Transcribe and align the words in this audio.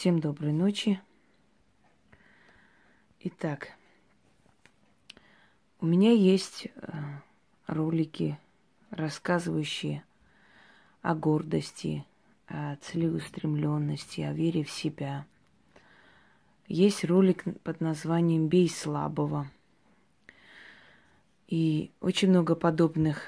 Всем 0.00 0.18
доброй 0.18 0.54
ночи. 0.54 0.98
Итак, 3.20 3.72
у 5.78 5.84
меня 5.84 6.12
есть 6.12 6.68
э, 6.74 6.92
ролики, 7.66 8.38
рассказывающие 8.88 10.02
о 11.02 11.14
гордости, 11.14 12.06
о 12.46 12.76
целеустремленности, 12.76 14.22
о 14.22 14.32
вере 14.32 14.64
в 14.64 14.70
себя. 14.70 15.26
Есть 16.66 17.04
ролик 17.04 17.44
под 17.62 17.82
названием 17.82 18.48
«Бей 18.48 18.70
слабого». 18.70 19.50
И 21.46 21.90
очень 22.00 22.30
много 22.30 22.54
подобных 22.54 23.20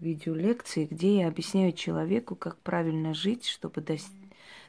видеолекций, 0.00 0.86
где 0.86 1.20
я 1.20 1.28
объясняю 1.28 1.70
человеку, 1.70 2.34
как 2.34 2.58
правильно 2.62 3.14
жить, 3.14 3.46
чтобы 3.46 3.80
достичь 3.80 4.27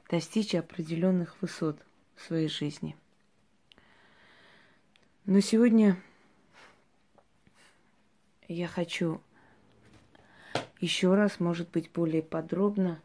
достичь 0.09 0.55
определенных 0.55 1.39
высот 1.41 1.79
в 2.15 2.21
своей 2.23 2.49
жизни. 2.49 2.97
Но 5.25 5.39
сегодня 5.39 6.01
я 8.47 8.67
хочу 8.67 9.21
еще 10.79 11.13
раз, 11.13 11.39
может 11.39 11.69
быть, 11.69 11.91
более 11.91 12.23
подробно 12.23 12.99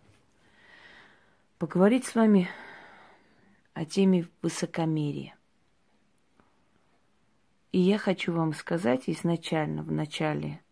поговорить 1.59 2.07
с 2.07 2.15
вами 2.15 2.49
о 3.75 3.85
теме 3.85 4.27
высокомерия. 4.41 5.37
И 7.73 7.81
я 7.81 7.99
хочу 7.99 8.33
вам 8.33 8.55
сказать 8.55 9.03
изначально, 9.09 9.83
в 9.83 9.93
начале 9.93 10.63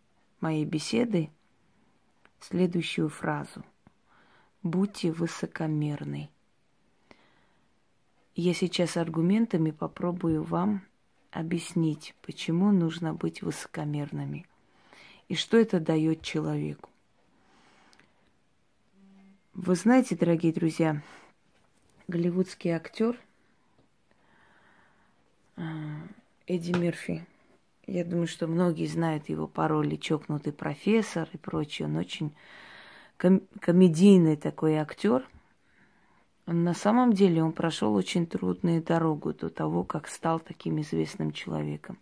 моей 0.41 0.65
беседы, 0.65 1.31
следующую 2.41 3.09
фразу 3.09 3.65
будьте 4.63 5.13
высокомерны. 5.13 6.31
Я 8.35 8.55
сейчас 8.55 8.97
аргументами 8.97 9.71
попробую 9.71 10.43
вам 10.43 10.83
объяснить, 11.31 12.15
почему 12.23 12.71
нужно 12.71 13.15
быть 13.15 13.43
высокомерными 13.43 14.47
и 15.29 15.35
что 15.35 15.57
это 15.57 15.81
дает 15.81 16.23
человеку. 16.23 16.91
Вы 19.55 19.75
знаете, 19.75 20.17
дорогие 20.17 20.53
друзья, 20.53 21.03
голливудский 22.09 22.71
актер 22.71 23.19
а, 25.57 25.63
Эдди 26.47 26.73
Мерфи. 26.73 27.27
Я 27.87 28.05
думаю, 28.05 28.27
что 28.27 28.47
многие 28.47 28.87
знают 28.87 29.29
его 29.29 29.47
пароли 29.47 29.97
«Чокнутый 29.97 30.53
профессор» 30.53 31.29
и 31.33 31.37
прочее. 31.37 31.89
Он 31.89 31.97
очень 31.97 32.33
ком- 33.23 33.47
комедийный 33.61 34.37
такой 34.37 34.75
актер. 34.77 35.29
На 36.47 36.75
самом 36.75 37.13
деле 37.13 37.43
он 37.45 37.53
прошел 37.53 37.95
очень 37.95 38.27
трудную 38.27 38.83
дорогу 38.83 39.33
до 39.33 39.49
того, 39.49 39.85
как 39.85 40.09
стал 40.09 40.41
таким 40.41 40.81
известным 40.81 41.31
человеком. 41.31 41.99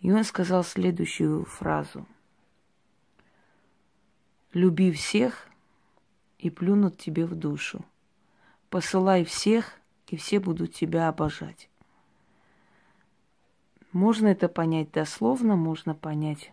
И 0.00 0.12
он 0.12 0.22
сказал 0.22 0.62
следующую 0.62 1.46
фразу. 1.46 2.06
Люби 4.52 4.92
всех 4.92 5.48
и 6.38 6.50
плюнут 6.50 6.98
тебе 6.98 7.24
в 7.24 7.34
душу. 7.34 7.82
Посылай 8.68 9.24
всех, 9.24 9.72
и 10.08 10.16
все 10.16 10.40
будут 10.40 10.74
тебя 10.74 11.08
обожать. 11.08 11.70
Можно 13.92 14.26
это 14.26 14.48
понять 14.48 14.92
дословно, 14.92 15.56
можно 15.56 15.94
понять 15.94 16.52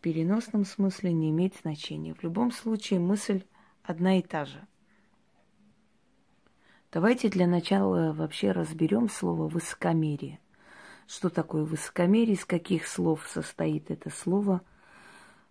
переносном 0.00 0.64
смысле 0.64 1.12
не 1.12 1.30
имеет 1.30 1.54
значения. 1.56 2.14
В 2.14 2.22
любом 2.22 2.50
случае 2.52 3.00
мысль 3.00 3.44
одна 3.82 4.18
и 4.18 4.22
та 4.22 4.44
же. 4.44 4.66
Давайте 6.90 7.28
для 7.28 7.46
начала 7.46 8.12
вообще 8.12 8.50
разберем 8.50 9.08
слово 9.08 9.46
высокомерие. 9.46 10.40
Что 11.06 11.28
такое 11.28 11.64
высокомерие, 11.64 12.34
из 12.34 12.44
каких 12.44 12.86
слов 12.86 13.28
состоит 13.28 13.90
это 13.90 14.10
слово, 14.10 14.62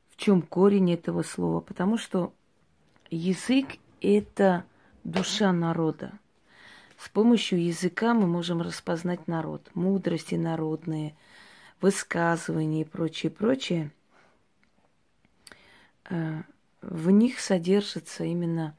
в 0.10 0.18
чем 0.18 0.42
корень 0.42 0.94
этого 0.94 1.22
слова. 1.22 1.62
Потому 1.62 1.98
что 1.98 2.34
язык– 3.10 3.78
это 4.02 4.66
душа 5.04 5.54
народа. 5.54 6.14
С 6.98 7.08
помощью 7.08 7.64
языка 7.64 8.14
мы 8.14 8.28
можем 8.28 8.62
распознать 8.62 9.28
народ, 9.28 9.70
мудрости 9.76 10.36
народные, 10.36 11.16
высказывания 11.80 12.82
и 12.82 12.86
прочее, 12.86 13.32
прочее– 13.32 13.92
в 16.10 17.10
них 17.12 17.40
содержатся 17.40 18.24
именно 18.24 18.76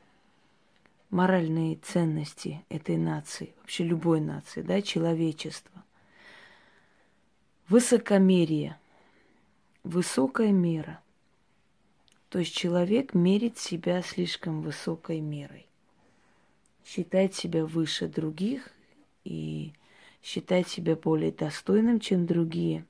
моральные 1.10 1.76
ценности 1.76 2.64
этой 2.68 2.96
нации, 2.96 3.54
вообще 3.60 3.84
любой 3.84 4.20
нации, 4.20 4.62
да, 4.62 4.82
человечества. 4.82 5.84
Высокомерие, 7.68 8.78
высокая 9.84 10.50
мера. 10.50 11.00
То 12.28 12.38
есть 12.38 12.54
человек 12.54 13.14
мерит 13.14 13.58
себя 13.58 14.02
слишком 14.02 14.62
высокой 14.62 15.20
мерой, 15.20 15.66
считает 16.84 17.34
себя 17.34 17.64
выше 17.64 18.06
других 18.08 18.70
и 19.24 19.72
считает 20.22 20.68
себя 20.68 20.96
более 20.96 21.32
достойным, 21.32 22.00
чем 22.00 22.26
другие 22.26 22.84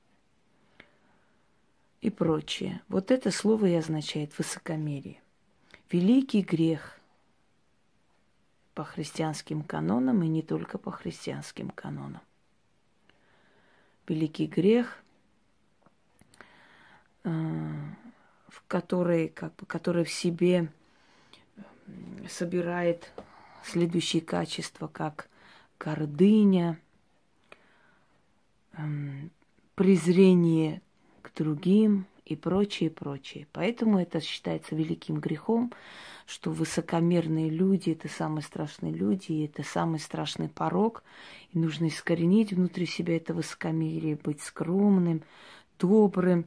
и 2.01 2.09
прочее. 2.09 2.81
Вот 2.87 3.11
это 3.11 3.31
слово 3.31 3.67
и 3.67 3.73
означает 3.73 4.37
высокомерие. 4.37 5.21
Великий 5.91 6.41
грех 6.41 6.99
по 8.73 8.83
христианским 8.83 9.61
канонам 9.63 10.23
и 10.23 10.27
не 10.27 10.41
только 10.41 10.77
по 10.77 10.91
христианским 10.91 11.69
канонам. 11.69 12.21
Великий 14.07 14.47
грех, 14.47 14.97
э, 17.23 17.29
в 18.47 18.63
который, 18.67 19.29
как 19.29 19.55
бы, 19.55 19.65
который 19.65 20.03
в 20.03 20.11
себе 20.11 20.71
собирает 22.27 23.11
следующие 23.63 24.21
качества, 24.21 24.87
как 24.87 25.29
гордыня, 25.79 26.79
эм, 28.73 29.29
презрение 29.75 30.81
другим 31.35 32.05
и 32.25 32.35
прочее, 32.35 32.89
прочее. 32.89 33.47
Поэтому 33.51 33.99
это 33.99 34.21
считается 34.21 34.75
великим 34.75 35.19
грехом, 35.19 35.73
что 36.25 36.51
высокомерные 36.51 37.49
люди– 37.49 37.89
это 37.91 38.07
самые 38.07 38.43
страшные 38.43 38.93
люди, 38.93 39.31
и 39.31 39.45
это 39.45 39.63
самый 39.63 39.99
страшный 39.99 40.49
порог, 40.49 41.03
и 41.51 41.59
нужно 41.59 41.87
искоренить 41.87 42.53
внутри 42.53 42.85
себя 42.85 43.17
это 43.17 43.33
высокомерие, 43.33 44.15
быть 44.15 44.41
скромным, 44.41 45.23
добрым. 45.79 46.45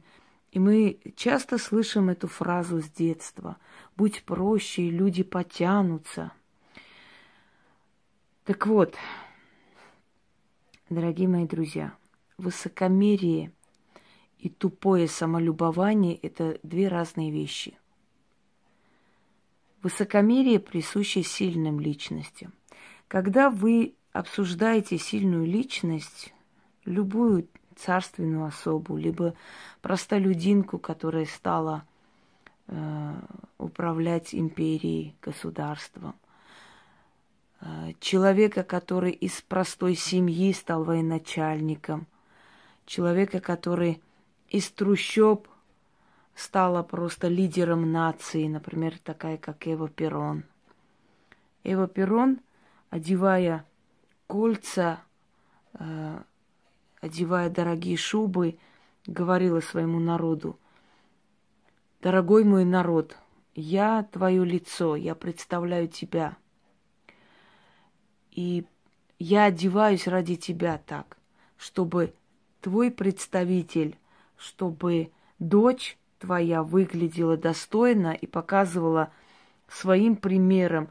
И 0.51 0.59
мы 0.59 0.99
часто 1.15 1.57
слышим 1.57 2.09
эту 2.09 2.27
фразу 2.27 2.81
с 2.81 2.89
детства 2.89 3.57
«Будь 3.95 4.23
проще, 4.23 4.83
и 4.83 4.91
люди 4.91 5.23
потянутся». 5.23 6.31
Так 8.45 8.65
вот, 8.67 8.95
дорогие 10.89 11.27
мои 11.27 11.45
друзья, 11.45 11.93
высокомерие– 12.37 13.51
и 14.39 14.49
тупое 14.49 15.07
самолюбование– 15.07 16.15
это 16.21 16.59
две 16.63 16.87
разные 16.87 17.31
вещи. 17.31 17.77
Высокомерие 19.81 20.59
присуще 20.59 21.23
сильным 21.23 21.79
личностям. 21.79 22.53
Когда 23.07 23.49
вы 23.49 23.95
обсуждаете 24.13 24.97
сильную 24.97 25.45
личность, 25.45 26.33
любую 26.85 27.47
царственную 27.75 28.45
особу, 28.45 28.97
либо 28.97 29.35
простолюдинку, 29.81 30.79
которая 30.79 31.25
стала 31.25 31.85
э, 32.67 33.13
управлять 33.57 34.33
империей, 34.33 35.15
государством, 35.21 36.15
э, 37.61 37.93
человека, 37.99 38.63
который 38.63 39.11
из 39.11 39.41
простой 39.41 39.95
семьи 39.95 40.53
стал 40.53 40.83
военачальником, 40.83 42.07
человека, 42.85 43.39
который 43.39 44.01
из 44.55 44.71
трущоб 44.71 45.49
стала 46.33 46.81
просто 46.81 47.27
лидером 47.27 47.91
нации, 47.91 48.47
например, 48.47 48.97
такая, 48.99 49.37
как 49.37 49.67
Эва 49.67 49.89
Перрон. 49.89 50.45
Эва 51.65 51.89
Перрон, 51.89 52.39
одевая 52.89 53.65
кольца, 54.27 55.01
э, 55.73 56.21
одевая 57.01 57.49
дорогие 57.49 57.97
шубы, 57.97 58.57
говорила 59.05 59.59
своему 59.59 59.99
народу, 59.99 60.57
«Дорогой 62.01 62.45
мой 62.45 62.63
народ, 62.63 63.17
я 63.55 64.03
твое 64.03 64.45
лицо, 64.45 64.95
я 64.95 65.15
представляю 65.15 65.89
тебя. 65.89 66.37
И 68.31 68.65
я 69.19 69.45
одеваюсь 69.45 70.07
ради 70.07 70.37
тебя 70.37 70.77
так, 70.85 71.17
чтобы 71.57 72.13
твой 72.61 72.89
представитель 72.89 73.97
чтобы 74.37 75.11
дочь 75.39 75.97
твоя 76.19 76.63
выглядела 76.63 77.37
достойно 77.37 78.13
и 78.13 78.25
показывала 78.25 79.11
своим 79.67 80.15
примером, 80.15 80.89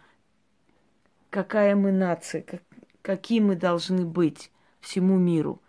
какая 1.30 1.74
мы 1.74 1.92
нация, 1.92 2.42
как, 2.42 2.62
какие 3.02 3.40
мы 3.40 3.56
должны 3.56 4.04
быть 4.04 4.50
всему 4.80 5.16
миру. 5.16 5.60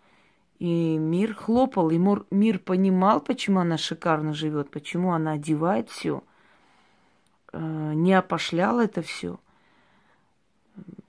И 0.60 0.98
мир 0.98 1.34
хлопал, 1.34 1.90
и 1.90 1.98
мир 1.98 2.60
понимал, 2.60 3.20
почему 3.20 3.60
она 3.60 3.78
шикарно 3.78 4.34
живет, 4.34 4.72
почему 4.72 5.12
она 5.12 5.34
одевает 5.34 5.90
все, 5.90 6.24
э, 7.52 7.92
не 7.94 8.14
опошлял 8.14 8.80
это 8.80 9.02
все. 9.02 9.40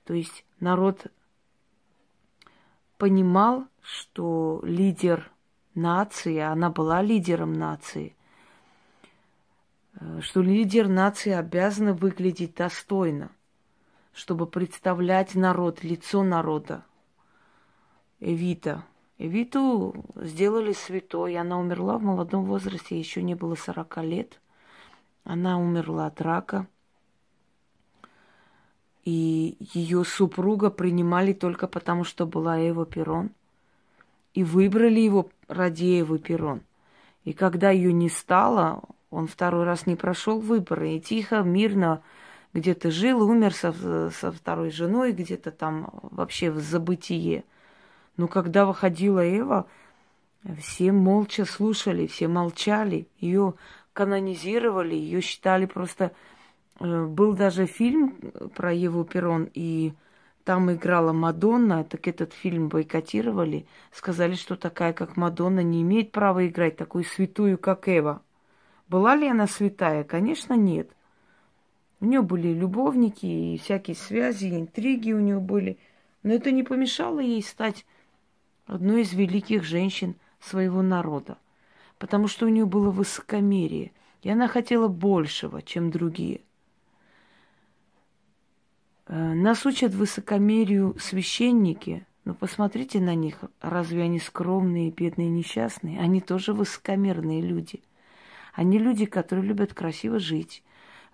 То 0.05 0.15
есть 0.15 0.45
народ 0.59 1.07
понимал, 2.99 3.67
что 3.83 4.61
лидер 4.65 5.31
нации, 5.77 6.39
она 6.39 6.71
была 6.71 7.03
лидером 7.03 7.53
нации, 7.53 8.17
э, 9.95 10.21
что 10.23 10.43
лидер 10.43 10.89
нации 10.89 11.33
обязана 11.33 11.93
выглядеть 11.93 12.55
достойно, 12.55 13.31
чтобы 14.13 14.47
представлять 14.47 15.35
народ, 15.35 15.85
лицо 15.85 16.23
народа. 16.23 16.85
Эвита– 18.19 18.85
Виту 19.19 20.05
сделали 20.15 20.73
святой. 20.73 21.37
Она 21.37 21.59
умерла 21.59 21.99
в 21.99 22.03
молодом 22.03 22.45
возрасте, 22.45 22.99
еще 22.99 23.23
не 23.23 23.35
было 23.35 23.55
40 23.55 23.97
лет. 24.05 24.41
Она 25.25 25.59
умерла 25.59 26.07
от 26.07 26.21
рака. 26.21 26.67
И 29.05 29.57
ее 29.61 30.05
супруга 30.05 30.71
принимали 30.71 31.33
только 31.33 31.67
потому, 31.67 32.05
что 32.05 32.27
была 32.27 32.59
Эва 32.59 32.85
Перрон. 32.85 33.31
И 34.35 34.45
выбрали 34.45 35.01
его 35.01 35.31
ради 35.49 36.01
Эвы 36.01 36.19
Перрон. 36.19 36.63
И 37.25 37.33
когда 37.33 37.71
ее 37.71 37.93
не 37.93 38.09
стало, 38.09 38.83
он 39.11 39.27
второй 39.27 39.65
раз 39.65 39.87
не 39.87 39.97
прошел 39.97 40.41
выборы. 40.41 40.95
И 40.95 41.01
тихо, 41.01 41.43
мирно 41.43 42.03
где-то 42.53 42.91
жил, 42.91 43.23
умер 43.23 43.55
со, 43.55 44.11
со 44.11 44.33
второй 44.33 44.71
женой, 44.71 45.13
где-то 45.13 45.51
там 45.51 45.91
вообще 46.03 46.51
в 46.51 46.61
забытие– 46.61 47.45
но 48.17 48.29
когда 48.29 48.65
выходила 48.65 49.21
Эва, 49.27 49.67
все 50.59 50.93
молча 50.93 51.45
слушали, 51.45 52.07
все 52.07 52.29
молчали. 52.29 53.09
Ее 53.19 53.55
канонизировали, 53.93 54.95
ее 54.95 55.21
считали 55.21 55.67
просто... 55.67 56.13
Э, 56.81 57.05
был 57.05 57.35
даже 57.35 57.67
фильм 57.67 58.19
про 58.55 58.73
Еву 58.73 59.05
Перрон, 59.05 59.49
и 59.53 59.93
там 60.47 60.73
играла 60.73 61.13
Мадонна, 61.13 61.83
так 61.83 62.07
этот 62.07 62.33
фильм 62.33 62.69
бойкотировали. 62.69 63.67
Сказали, 63.91 64.37
что 64.37 64.55
такая, 64.55 64.93
как 64.93 65.17
Мадонна, 65.17 65.59
не 65.59 65.83
имеет 65.83 66.13
права 66.13 66.47
играть 66.47 66.77
такую 66.77 67.03
святую, 67.03 67.59
как 67.59 67.89
Эва. 67.89 68.23
Была 68.87 69.17
ли 69.17 69.27
она 69.27 69.49
святая? 69.49 70.05
Конечно, 70.05 70.55
нет. 70.55 70.89
У 71.99 72.05
нее 72.05 72.23
были 72.23 72.55
любовники 72.55 73.27
и 73.27 73.59
всякие 73.59 73.97
связи, 73.97 74.47
интриги 74.55 75.11
у 75.11 75.19
нее 75.19 75.41
были. 75.41 75.79
Но 76.23 76.33
это 76.33 76.53
не 76.53 76.63
помешало 76.63 77.19
ей 77.19 77.43
стать 77.43 77.85
одной 78.67 79.03
из 79.03 79.13
великих 79.15 79.65
женщин 79.65 80.15
своего 80.39 80.81
народа, 80.81 81.39
потому 81.99 82.29
что 82.29 82.47
у 82.47 82.51
нее 82.51 82.67
было 82.67 82.93
высокомерие, 82.93 83.91
и 84.23 84.31
она 84.31 84.47
хотела 84.47 84.87
большего, 84.87 85.61
чем 85.61 85.91
другие. 85.91 86.43
Э, 89.09 89.35
нас 89.35 89.65
учат 89.67 89.95
высокомерию 89.95 90.97
священники, 90.99 92.07
но 92.25 92.35
посмотрите 92.35 93.01
на 93.01 93.15
них, 93.15 93.39
разве 93.61 94.03
они 94.03 94.19
скромные, 94.19 94.91
бедные, 94.91 95.29
несчастные? 95.29 96.01
Они 96.01 96.21
тоже 96.21 96.53
высокомерные 96.53 97.41
люди. 97.41 97.83
Они 98.53 98.79
люди, 98.79 99.07
которые 99.07 99.47
любят 99.47 99.75
красиво 99.75 100.19
жить, 100.19 100.63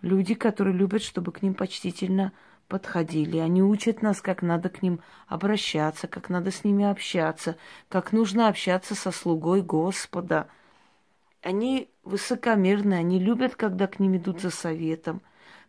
люди, 0.01 0.35
которые 0.35 0.75
любят, 0.75 1.03
чтобы 1.03 1.33
к 1.33 1.43
ним 1.43 1.55
почтительно 1.55 2.33
подходили. 2.69 3.37
Они 3.37 3.63
учат 3.63 4.01
нас, 4.01 4.23
как 4.23 4.41
надо 4.41 4.71
к 4.71 4.81
ним 4.81 5.01
обращаться, 5.27 6.07
как 6.07 6.31
надо 6.31 6.51
с 6.51 6.65
ними 6.65 6.85
общаться, 6.85 7.57
как 7.91 8.13
нужно 8.13 8.49
общаться 8.49 8.95
со 8.95 9.11
слугой 9.11 9.61
Господа. 9.61 10.49
Они 11.43 11.91
высокомерны, 12.05 12.95
они 12.95 13.19
любят, 13.19 13.57
когда 13.57 13.87
к 13.87 13.99
ним 13.99 14.17
идут 14.17 14.41
за 14.41 14.51
советом, 14.51 15.21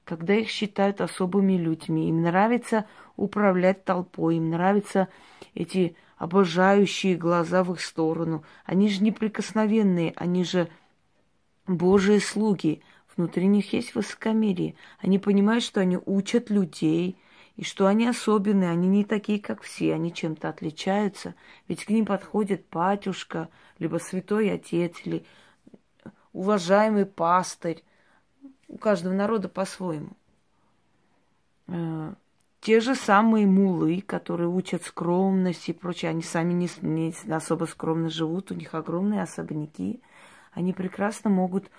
когда 0.05 0.35
их 0.35 0.49
считают 0.49 1.01
особыми 1.01 1.53
людьми. 1.53 2.09
Им 2.09 2.21
нравится 2.21 2.85
управлять 3.15 3.85
толпой, 3.85 4.37
им 4.37 4.49
нравятся 4.49 5.07
эти 5.53 5.95
обожающие 6.17 7.15
глаза 7.15 7.63
в 7.63 7.73
их 7.73 7.81
сторону. 7.81 8.43
Они 8.65 8.89
же 8.89 9.03
неприкосновенные, 9.03 10.13
они 10.15 10.43
же 10.43 10.69
Божьи 11.67 12.19
слуги– 12.19 12.81
Внутри 13.15 13.45
них 13.47 13.73
есть 13.73 13.93
высокомерие. 13.95 14.75
Они 14.99 15.19
понимают, 15.19 15.63
что 15.63 15.81
они 15.81 15.99
учат 16.05 16.49
людей, 16.49 17.17
и 17.55 17.63
что 17.63 17.85
они 17.85 18.07
особенные, 18.07 18.71
они 18.71 18.87
не 18.87 19.05
такие, 19.05 19.39
как 19.39 19.61
все, 19.61 19.93
они 19.93 20.11
чем-то 20.11 20.49
отличаются. 20.49 21.35
Ведь 21.67 21.85
к 21.85 21.89
ним 21.89 22.05
подходит 22.05 22.65
батюшка, 22.71 23.49
либо 23.77 23.97
святой 23.97 24.51
отец, 24.51 24.95
или 25.05 25.23
уважаемый 26.31 27.05
пастырь. 27.05 27.83
У 28.73 28.77
каждого 28.77 29.13
народа 29.13 29.49
по-своему. 29.49 30.11
Э, 31.67 32.13
те 32.59 32.79
же 32.79 32.95
самые 32.95 33.45
мулы, 33.45 34.01
которые 34.01 34.49
учат 34.49 34.83
скромности 34.83 35.71
и 35.71 35.73
прочее, 35.73 36.09
они 36.09 36.21
сами 36.23 36.53
не, 36.53 36.69
не 36.81 37.13
особо 37.33 37.65
скромно 37.65 38.09
живут, 38.09 38.51
у 38.51 38.55
них 38.55 38.73
огромные 38.73 39.21
особняки. 39.21 40.01
Они 40.53 40.73
прекрасно 40.73 41.29
могут 41.29 41.69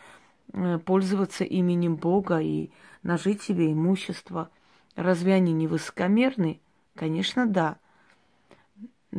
Э, 0.53 0.79
пользоваться 0.79 1.45
именем 1.45 1.97
Бога 1.97 2.41
и 2.41 2.71
нажить 3.03 3.43
себе 3.43 3.73
имущество. 3.73 4.51
Разве 4.95 5.35
они 5.35 5.53
не 5.53 5.67
высокомерны? 5.67 6.61
Конечно, 6.95 7.47
да. 7.47 7.79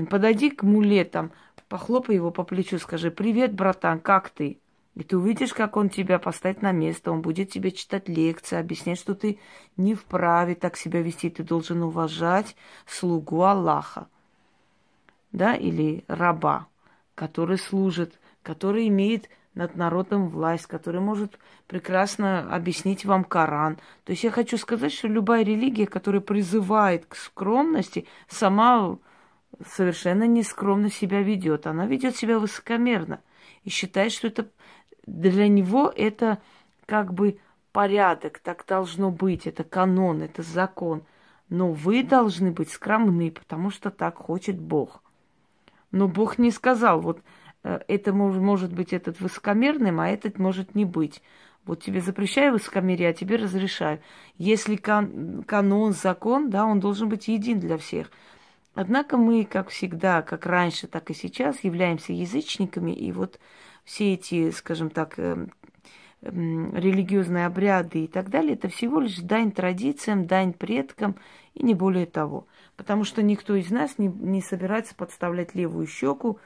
Подойди 0.09 0.49
к 0.49 0.63
муле 0.63 1.03
там, 1.03 1.31
похлопай 1.67 2.15
его 2.15 2.31
по 2.31 2.43
плечу, 2.43 2.79
скажи, 2.79 3.11
привет, 3.11 3.53
братан, 3.53 3.99
как 3.99 4.29
ты? 4.29 4.59
И 4.95 5.03
ты 5.03 5.17
увидишь, 5.17 5.53
как 5.53 5.75
он 5.75 5.89
тебя 5.89 6.19
поставит 6.19 6.61
на 6.61 6.71
место, 6.71 7.11
он 7.11 7.21
будет 7.21 7.51
тебе 7.51 7.71
читать 7.71 8.07
лекции, 8.07 8.57
объяснять, 8.57 8.97
что 8.97 9.13
ты 9.13 9.39
не 9.75 9.93
вправе 9.93 10.55
так 10.55 10.77
себя 10.77 11.01
вести, 11.01 11.29
ты 11.29 11.43
должен 11.43 11.83
уважать 11.83 12.55
слугу 12.87 13.43
Аллаха, 13.43 14.07
да, 15.33 15.53
или 15.53 16.05
раба, 16.07 16.67
который 17.13 17.57
служит, 17.57 18.19
который 18.41 18.87
имеет 18.87 19.29
над 19.53 19.75
народом 19.75 20.29
власть, 20.29 20.65
который 20.65 21.01
может 21.01 21.39
прекрасно 21.67 22.53
объяснить 22.53 23.03
вам 23.03 23.25
Коран. 23.25 23.77
То 24.05 24.11
есть 24.11 24.23
я 24.23 24.31
хочу 24.31 24.57
сказать, 24.57 24.93
что 24.93 25.09
любая 25.09 25.43
религия, 25.43 25.87
которая 25.87 26.21
призывает 26.21 27.05
к 27.05 27.15
скромности, 27.15 28.05
сама 28.29 28.97
совершенно 29.65 30.25
нескромно 30.25 30.89
себя 30.89 31.21
ведет. 31.21 31.67
Она 31.67 31.85
ведет 31.85 32.15
себя 32.15 32.39
высокомерно 32.39 33.21
и 33.63 33.69
считает, 33.69 34.11
что 34.11 34.27
это 34.27 34.49
для 35.05 35.47
него 35.47 35.91
это 35.95 36.39
как 36.85 37.13
бы 37.13 37.39
порядок, 37.71 38.39
так 38.39 38.65
должно 38.67 39.11
быть, 39.11 39.47
это 39.47 39.63
канон, 39.63 40.21
это 40.21 40.43
закон. 40.43 41.03
Но 41.49 41.71
вы 41.71 42.03
должны 42.03 42.51
быть 42.51 42.71
скромны, 42.71 43.31
потому 43.31 43.69
что 43.69 43.91
так 43.91 44.17
хочет 44.17 44.59
Бог. 44.59 45.03
Но 45.91 46.07
Бог 46.07 46.37
не 46.37 46.51
сказал, 46.51 47.01
вот 47.01 47.21
Э, 47.65 47.79
это 47.87 48.13
может 48.13 48.71
быть 48.73 48.93
этот 48.93 49.19
высокомерным, 49.19 49.99
а 49.99 50.07
этот 50.07 50.37
может 50.37 50.75
не 50.75 50.85
быть. 50.85 51.21
Вот 51.65 51.81
тебе 51.81 51.99
запрещаю 51.99 52.53
высокомерие, 52.53 53.09
а 53.09 53.13
тебе 53.13 53.37
разрешаю. 53.37 53.99
Если 54.37 54.75
кан- 54.75 55.43
канон, 55.43 55.93
закон, 55.93 56.51
да, 56.51 56.65
он 56.65 56.79
должен 56.79 57.09
быть 57.09 57.27
един 57.27 57.59
для 57.59 57.77
всех. 57.79 58.11
Однако 58.75 59.17
мы, 59.17 59.45
как 59.45 59.69
всегда, 59.69 60.21
как 60.21 60.45
раньше, 60.45 60.85
так 60.87 61.09
и 61.09 61.15
сейчас, 61.15 61.63
являемся 61.63 62.13
язычниками, 62.13 62.91
и 62.91 63.11
вот 63.11 63.39
все 63.85 64.15
эти, 64.15 64.51
скажем 64.51 64.89
так, 64.89 65.17
э, 65.17 65.47
э, 66.21 66.29
религиозные 66.29 67.45
обряды 67.45 68.03
и 68.03 68.07
так 68.07 68.29
далее, 68.29 68.55
это 68.55 68.67
всего 68.67 68.99
лишь 68.99 69.19
дань 69.19 69.51
традициям, 69.51 70.25
дань 70.25 70.51
предкам 70.51 71.15
и 71.53 71.63
не 71.63 71.73
более 71.73 72.05
того. 72.05 72.47
Потому 72.75 73.05
что 73.05 73.23
никто 73.23 73.55
из 73.55 73.71
нас 73.71 73.97
не, 73.97 74.07
не 74.07 74.41
собирается 74.41 74.95
подставлять 74.95 75.55
левую 75.55 75.87
щеку, 75.87 76.39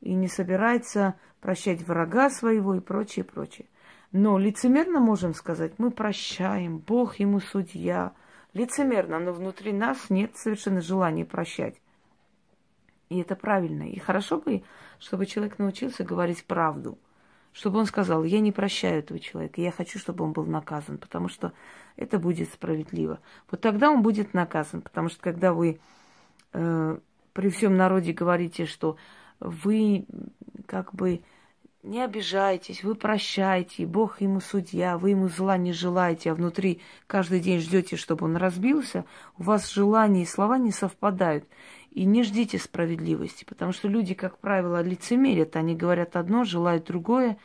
и 0.00 0.14
не 0.14 0.28
собирается 0.28 1.14
прощать 1.40 1.82
врага 1.82 2.30
своего 2.30 2.74
и 2.74 2.80
прочее, 2.80 3.24
прочее. 3.24 3.66
Но 4.12 4.38
лицемерно 4.38 4.98
можем 5.00 5.34
сказать, 5.34 5.74
мы 5.78 5.90
прощаем, 5.90 6.78
Бог 6.78 7.20
ему 7.20 7.40
судья. 7.40 8.12
Лицемерно, 8.52 9.20
но 9.20 9.32
внутри 9.32 9.72
нас 9.72 10.10
нет 10.10 10.36
совершенно 10.36 10.80
желания 10.80 11.24
прощать. 11.24 11.80
И 13.08 13.20
это 13.20 13.36
правильно. 13.36 13.84
И 13.84 13.98
хорошо 13.98 14.38
бы, 14.38 14.62
чтобы 15.00 15.26
человек 15.26 15.58
научился 15.58 16.04
говорить 16.04 16.44
правду. 16.44 16.98
Чтобы 17.52 17.80
он 17.80 17.86
сказал, 17.86 18.22
я 18.22 18.38
не 18.38 18.52
прощаю 18.52 19.00
этого 19.00 19.18
человека, 19.18 19.60
я 19.60 19.72
хочу, 19.72 19.98
чтобы 19.98 20.24
он 20.24 20.32
был 20.32 20.44
наказан, 20.44 20.98
потому 20.98 21.28
что 21.28 21.52
это 21.96 22.20
будет 22.20 22.48
справедливо. 22.52 23.18
Вот 23.50 23.60
тогда 23.60 23.90
он 23.90 24.02
будет 24.02 24.34
наказан, 24.34 24.82
потому 24.82 25.08
что 25.08 25.20
когда 25.20 25.52
вы 25.52 25.80
э, 26.52 26.98
при 27.32 27.48
всем 27.48 27.76
народе 27.76 28.12
говорите, 28.12 28.66
что 28.66 28.96
вы 29.40 30.06
как 30.66 30.94
бы 30.94 31.22
не 31.82 32.04
обижайтесь, 32.04 32.84
вы 32.84 32.94
прощаете, 32.94 33.86
Бог 33.86 34.20
ему 34.20 34.40
судья, 34.40 34.98
вы 34.98 35.10
ему 35.10 35.28
зла 35.28 35.56
не 35.56 35.72
желаете, 35.72 36.30
а 36.30 36.34
внутри 36.34 36.80
каждый 37.06 37.40
день 37.40 37.58
ждете, 37.58 37.96
чтобы 37.96 38.26
он 38.26 38.36
разбился, 38.36 39.04
у 39.38 39.44
вас 39.44 39.72
желания 39.72 40.22
и 40.22 40.26
слова 40.26 40.58
не 40.58 40.72
совпадают. 40.72 41.44
И 41.90 42.04
не 42.04 42.22
ждите 42.22 42.58
справедливости, 42.58 43.44
потому 43.44 43.72
что 43.72 43.88
люди, 43.88 44.14
как 44.14 44.38
правило, 44.38 44.80
лицемерят, 44.80 45.56
они 45.56 45.74
говорят 45.74 46.14
одно, 46.14 46.44
желают 46.44 46.84
другое, 46.84 47.36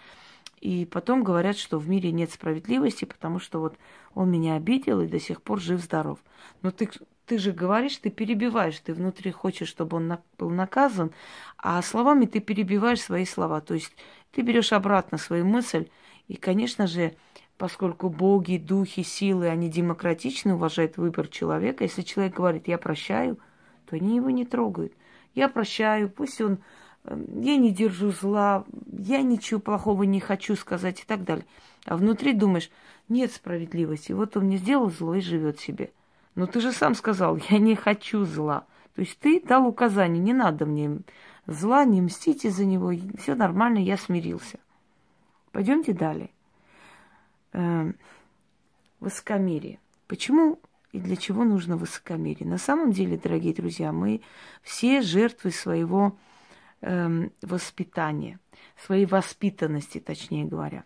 и 0.62 0.86
потом 0.86 1.24
говорят, 1.24 1.58
что 1.58 1.80
в 1.80 1.90
мире 1.90 2.12
нет 2.12 2.32
справедливости, 2.32 3.06
потому 3.06 3.40
что 3.40 3.60
вот 3.60 3.78
он 4.14 4.32
меня 4.32 4.56
обидел 4.56 5.02
и 5.02 5.08
до 5.08 5.20
сих 5.20 5.42
пор 5.42 5.60
жив-здоров. 5.60 6.20
Но 6.62 6.72
ты, 6.72 6.90
ты 7.26 7.38
же 7.40 7.52
говоришь, 7.52 7.98
ты 7.98 8.10
перебиваешь, 8.10 8.80
ты 8.80 8.94
внутри 8.94 9.32
хочешь, 9.32 9.68
чтобы 9.68 9.98
он 9.98 10.18
был 10.38 10.50
наказан, 10.50 11.12
а 11.58 11.82
словами 11.82 12.26
ты 12.26 12.40
перебиваешь 12.40 13.02
свои 13.02 13.26
слова. 13.26 13.62
То 13.62 13.74
есть 13.74 13.94
ты 14.32 14.42
берешь 14.42 14.74
обратно 14.74 15.18
свою 15.18 15.46
мысль, 15.46 15.88
и, 16.28 16.36
конечно 16.36 16.88
же, 16.88 17.16
поскольку 17.58 18.10
боги, 18.10 18.58
духи, 18.58 19.04
силы, 19.04 19.48
они 19.48 19.70
демократично 19.70 20.56
уважают 20.56 20.98
выбор 20.98 21.28
человека, 21.28 21.84
если 21.84 22.02
человек 22.02 22.36
говорит 22.36 22.68
«я 22.68 22.78
прощаю», 22.78 23.40
то 23.90 23.96
они 23.96 24.18
его 24.18 24.30
не 24.30 24.46
трогают. 24.46 24.94
Я 25.34 25.50
прощаю, 25.50 26.10
пусть 26.10 26.42
он 26.42 26.60
я 27.08 27.58
не 27.58 27.72
держу 27.72 28.12
зла, 28.12 28.66
я 28.92 29.22
ничего 29.22 29.60
плохого 29.60 30.04
не 30.04 30.20
хочу 30.20 30.56
сказать 30.56 31.02
и 31.02 31.04
так 31.06 31.24
далее. 31.24 31.46
А 31.86 31.98
внутри 31.98 32.34
думаешь, 32.34 32.72
нет 33.10 33.32
справедливости. 33.32 34.12
Вот 34.12 34.36
он 34.38 34.46
мне 34.46 34.58
сделал 34.58 34.90
зло 34.90 35.16
и 35.16 35.22
живет 35.22 35.60
себе. 35.60 35.92
Но 36.34 36.48
ты 36.48 36.60
же 36.62 36.72
сам 36.72 36.96
сказал, 36.96 37.38
я 37.50 37.60
не 37.60 37.76
хочу 37.76 38.26
зла. 38.26 38.66
То 38.96 39.02
есть 39.02 39.20
ты 39.20 39.42
дал 39.42 39.68
указание, 39.68 40.22
не 40.22 40.34
надо 40.34 40.66
мне 40.66 41.00
зла, 41.48 41.86
не 41.86 42.02
мстите 42.02 42.50
за 42.50 42.66
него, 42.66 42.92
все 43.20 43.36
нормально, 43.36 43.80
я 43.80 43.98
смирился. 43.98 44.60
Пойдемте 45.52 45.94
далее. 45.94 46.32
Эм, 47.54 47.96
высокомерие. 49.00 49.80
Почему 50.08 50.60
и 50.96 51.00
для 51.00 51.18
чего 51.18 51.44
нужно 51.44 51.76
высокомерие? 51.76 52.48
На 52.48 52.58
самом 52.58 52.94
деле, 52.94 53.18
дорогие 53.18 53.54
друзья, 53.54 53.92
мы 53.92 54.22
все 54.64 55.02
жертвы 55.02 55.52
своего 55.52 56.18
э, 56.80 57.30
воспитания, 57.42 58.40
своей 58.78 59.06
воспитанности, 59.06 60.00
точнее 60.00 60.46
говоря. 60.46 60.86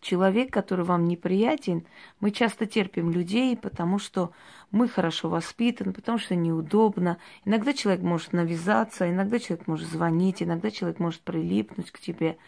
Человек, 0.00 0.52
который 0.52 0.84
вам 0.84 1.06
неприятен, 1.06 1.86
мы 2.20 2.30
часто 2.30 2.66
терпим 2.66 3.10
людей, 3.10 3.56
потому 3.56 3.98
что 3.98 4.30
мы 4.70 4.86
хорошо 4.88 5.28
воспитаны, 5.28 5.92
потому 5.92 6.18
что 6.18 6.36
неудобно. 6.36 7.18
Иногда 7.44 7.72
человек 7.72 8.02
может 8.02 8.32
навязаться, 8.32 9.10
иногда 9.10 9.40
человек 9.40 9.66
может 9.66 9.88
звонить, 9.88 10.40
иногда 10.40 10.70
человек 10.70 11.00
может 11.00 11.22
прилипнуть 11.22 11.90
к 11.90 11.98
тебе. 11.98 12.38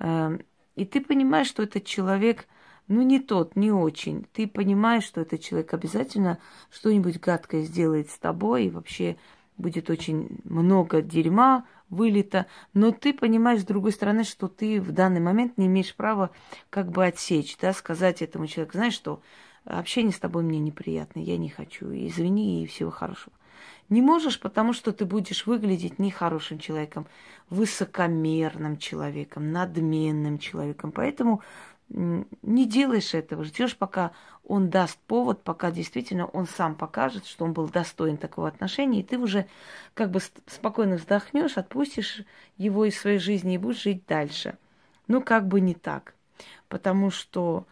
Эм, 0.00 0.40
и 0.74 0.84
ты 0.84 1.00
понимаешь, 1.00 1.46
что 1.46 1.62
этот 1.62 1.84
человек, 1.84 2.48
ну, 2.88 3.02
не 3.02 3.20
тот, 3.20 3.54
не 3.54 3.70
очень. 3.70 4.26
Ты 4.32 4.46
понимаешь, 4.46 5.04
что 5.04 5.20
этот 5.20 5.42
человек 5.42 5.72
обязательно 5.74 6.38
что-нибудь 6.70 7.20
гадкое 7.20 7.62
сделает 7.62 8.10
с 8.10 8.18
тобой 8.18 8.64
и 8.64 8.70
вообще 8.70 9.16
будет 9.58 9.90
очень 9.90 10.40
много 10.44 11.02
дерьма 11.02 11.64
вылито, 11.90 12.46
но 12.74 12.92
ты 12.92 13.12
понимаешь, 13.12 13.60
с 13.62 13.64
другой 13.64 13.92
стороны, 13.92 14.24
что 14.24 14.48
ты 14.48 14.80
в 14.80 14.92
данный 14.92 15.20
момент 15.20 15.58
не 15.58 15.66
имеешь 15.66 15.94
права 15.94 16.30
как 16.70 16.90
бы 16.90 17.04
отсечь, 17.04 17.56
да, 17.60 17.72
сказать 17.72 18.22
этому 18.22 18.46
человеку, 18.46 18.76
знаешь 18.76 18.94
что, 18.94 19.20
общение 19.64 20.12
с 20.12 20.18
тобой 20.18 20.42
мне 20.42 20.58
неприятно, 20.58 21.20
я 21.20 21.36
не 21.36 21.48
хочу, 21.48 21.86
извини 21.86 22.62
и 22.62 22.66
всего 22.66 22.90
хорошего. 22.90 23.34
Не 23.88 24.02
можешь, 24.02 24.38
потому 24.38 24.74
что 24.74 24.92
ты 24.92 25.06
будешь 25.06 25.46
выглядеть 25.46 25.98
нехорошим 25.98 26.58
человеком, 26.58 27.06
высокомерным 27.48 28.76
человеком, 28.76 29.50
надменным 29.50 30.38
человеком. 30.38 30.92
Поэтому 30.92 31.42
не 31.90 32.66
делаешь 32.66 33.14
этого, 33.14 33.44
ждешь, 33.44 33.76
пока 33.76 34.12
он 34.44 34.68
даст 34.68 34.98
повод, 35.06 35.42
пока 35.42 35.70
действительно 35.70 36.26
он 36.26 36.46
сам 36.46 36.74
покажет, 36.74 37.26
что 37.26 37.44
он 37.44 37.52
был 37.52 37.68
достоин 37.68 38.18
такого 38.18 38.48
отношения, 38.48 39.00
и 39.00 39.04
ты 39.04 39.18
уже 39.18 39.46
как 39.94 40.10
бы 40.10 40.20
спокойно 40.46 40.96
вздохнешь, 40.96 41.56
отпустишь 41.56 42.22
его 42.56 42.84
из 42.84 42.98
своей 42.98 43.18
жизни 43.18 43.54
и 43.54 43.58
будешь 43.58 43.82
жить 43.82 44.06
дальше. 44.06 44.58
Ну, 45.06 45.22
как 45.22 45.48
бы 45.48 45.60
не 45.60 45.74
так. 45.74 46.14
Потому 46.68 47.10
что 47.10 47.66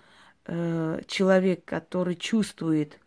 э, 0.46 1.02
человек, 1.06 1.64
который 1.64 2.16
чувствует, 2.16 2.99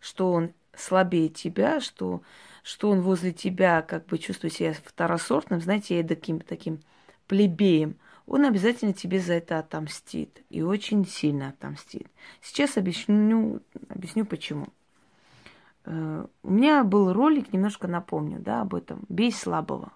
что 0.00 0.32
он 0.32 0.52
слабее 0.74 1.28
тебя, 1.28 1.80
что, 1.80 2.22
что 2.64 2.90
он 2.90 3.00
возле 3.00 3.32
тебя 3.32 3.82
как 3.82 4.06
бы 4.06 4.18
чувствует 4.18 4.54
себя 4.54 4.72
второсортным, 4.72 5.60
знаете, 5.60 6.02
таким, 6.02 6.40
таким 6.40 6.80
плебеем– 7.28 7.96
он 8.28 8.44
обязательно 8.44 8.92
тебе 8.92 9.20
за 9.20 9.34
это 9.34 9.58
отомстит. 9.58 10.42
И 10.50 10.60
очень 10.62 11.06
сильно 11.06 11.48
отомстит. 11.48 12.06
Сейчас 12.42 12.76
объясню, 12.76 13.62
объясню 13.88 14.26
почему. 14.26 14.66
Э, 15.86 16.26
у 16.42 16.50
меня 16.50 16.84
был 16.84 17.12
ролик, 17.14 17.52
немножко 17.52 17.88
напомню, 17.88 18.38
да, 18.38 18.60
об 18.60 18.74
этом. 18.74 19.04
Бей 19.08 19.32
слабого. 19.32 19.92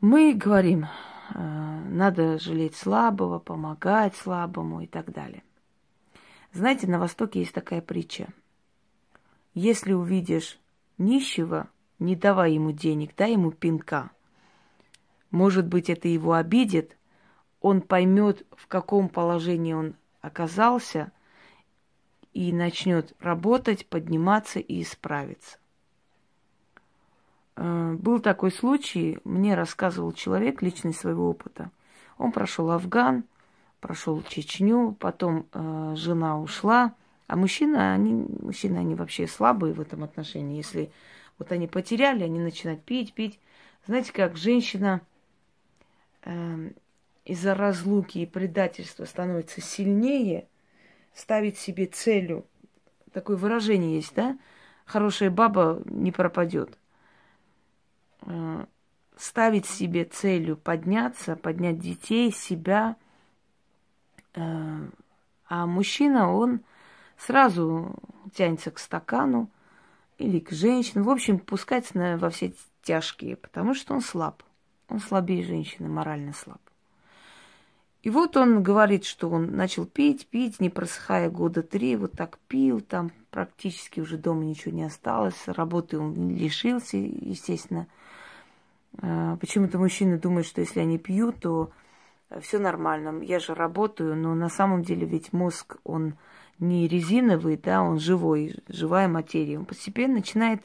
Мы 0.00 0.32
говорим, 0.32 0.86
э, 1.34 1.84
надо 1.90 2.38
жалеть 2.38 2.74
слабого, 2.74 3.38
помогать 3.38 4.16
слабому 4.16 4.80
и 4.80 4.86
так 4.86 5.12
далее. 5.12 5.42
Знаете, 6.54 6.86
на 6.86 6.98
Востоке 6.98 7.40
есть 7.40 7.52
такая 7.52 7.82
притча. 7.82 8.28
Если 9.52 9.92
увидишь 9.92 10.58
нищего, 10.96 11.68
не 11.98 12.16
давай 12.16 12.54
ему 12.54 12.72
денег, 12.72 13.14
дай 13.14 13.32
ему 13.32 13.52
пинка– 13.52 14.10
может 15.32 15.66
быть, 15.66 15.90
это 15.90 16.06
его 16.06 16.34
обидит, 16.34 16.96
он 17.60 17.80
поймет, 17.80 18.46
в 18.56 18.68
каком 18.68 19.08
положении 19.08 19.72
он 19.72 19.94
оказался, 20.20 21.10
и 22.32 22.52
начнет 22.52 23.12
работать, 23.18 23.86
подниматься 23.86 24.58
и 24.58 24.82
исправиться. 24.82 25.58
Э, 27.56 27.92
был 27.98 28.20
такой 28.20 28.52
случай, 28.52 29.18
мне 29.24 29.54
рассказывал 29.54 30.12
человек 30.12 30.62
личный 30.62 30.94
своего 30.94 31.28
опыта. 31.28 31.70
Он 32.18 32.32
прошел 32.32 32.70
Афган, 32.70 33.24
прошел 33.80 34.22
Чечню, 34.22 34.96
потом 34.98 35.46
э, 35.52 35.94
жена 35.96 36.40
ушла, 36.40 36.94
а 37.26 37.36
мужчины, 37.36 37.76
они, 37.76 38.26
мужчины, 38.40 38.78
они 38.78 38.94
вообще 38.94 39.26
слабые 39.26 39.74
в 39.74 39.80
этом 39.80 40.04
отношении. 40.04 40.56
Если 40.56 40.90
вот 41.38 41.52
они 41.52 41.66
потеряли, 41.66 42.24
они 42.24 42.38
начинают 42.38 42.82
пить, 42.82 43.12
пить. 43.12 43.38
Знаете, 43.86 44.12
как 44.12 44.36
женщина 44.36 45.00
из-за 47.24 47.54
разлуки 47.54 48.18
и 48.18 48.26
предательства 48.26 49.04
становится 49.04 49.60
сильнее, 49.60 50.48
ставить 51.14 51.58
себе 51.58 51.86
целью, 51.86 52.46
такое 53.12 53.36
выражение 53.36 53.96
есть, 53.96 54.14
да? 54.14 54.38
Хорошая 54.84 55.30
баба 55.30 55.82
не 55.84 56.10
пропадет. 56.10 56.76
Э, 58.22 58.66
ставить 59.16 59.66
себе 59.66 60.04
целью 60.04 60.56
подняться, 60.56 61.36
поднять 61.36 61.78
детей, 61.78 62.32
себя. 62.32 62.96
Э, 64.34 64.88
а 65.48 65.66
мужчина, 65.66 66.32
он 66.32 66.60
сразу 67.16 67.94
тянется 68.34 68.70
к 68.70 68.78
стакану 68.78 69.48
или 70.18 70.40
к 70.40 70.50
женщине. 70.50 71.04
В 71.04 71.10
общем, 71.10 71.38
пускается 71.38 72.16
во 72.18 72.30
все 72.30 72.52
тяжкие, 72.82 73.36
потому 73.36 73.74
что 73.74 73.94
он 73.94 74.00
слаб. 74.00 74.42
Он 74.92 75.00
слабее 75.00 75.42
женщины, 75.42 75.88
морально 75.88 76.34
слаб. 76.34 76.60
И 78.02 78.10
вот 78.10 78.36
он 78.36 78.62
говорит, 78.62 79.04
что 79.04 79.30
он 79.30 79.56
начал 79.56 79.86
пить, 79.86 80.26
пить, 80.26 80.60
не 80.60 80.68
просыхая 80.68 81.30
года 81.30 81.62
три, 81.62 81.96
вот 81.96 82.12
так 82.12 82.38
пил, 82.48 82.80
там 82.80 83.10
практически 83.30 84.00
уже 84.00 84.18
дома 84.18 84.44
ничего 84.44 84.74
не 84.74 84.84
осталось, 84.84 85.40
работы 85.46 85.98
он 85.98 86.36
лишился, 86.36 86.98
естественно. 86.98 87.86
А, 89.00 89.36
почему-то 89.36 89.78
мужчины 89.78 90.18
думают, 90.18 90.46
что 90.46 90.60
если 90.60 90.80
они 90.80 90.98
пьют, 90.98 91.40
то 91.40 91.70
все 92.40 92.58
нормально, 92.58 93.22
я 93.22 93.38
же 93.38 93.54
работаю, 93.54 94.14
но 94.14 94.34
на 94.34 94.50
самом 94.50 94.82
деле 94.82 95.06
ведь 95.06 95.32
мозг, 95.32 95.76
он 95.84 96.16
не 96.58 96.86
резиновый, 96.86 97.56
да, 97.56 97.82
он 97.82 97.98
живой, 97.98 98.56
живая 98.68 99.08
материя. 99.08 99.58
Он 99.58 99.64
постепенно 99.64 100.16
начинает 100.16 100.60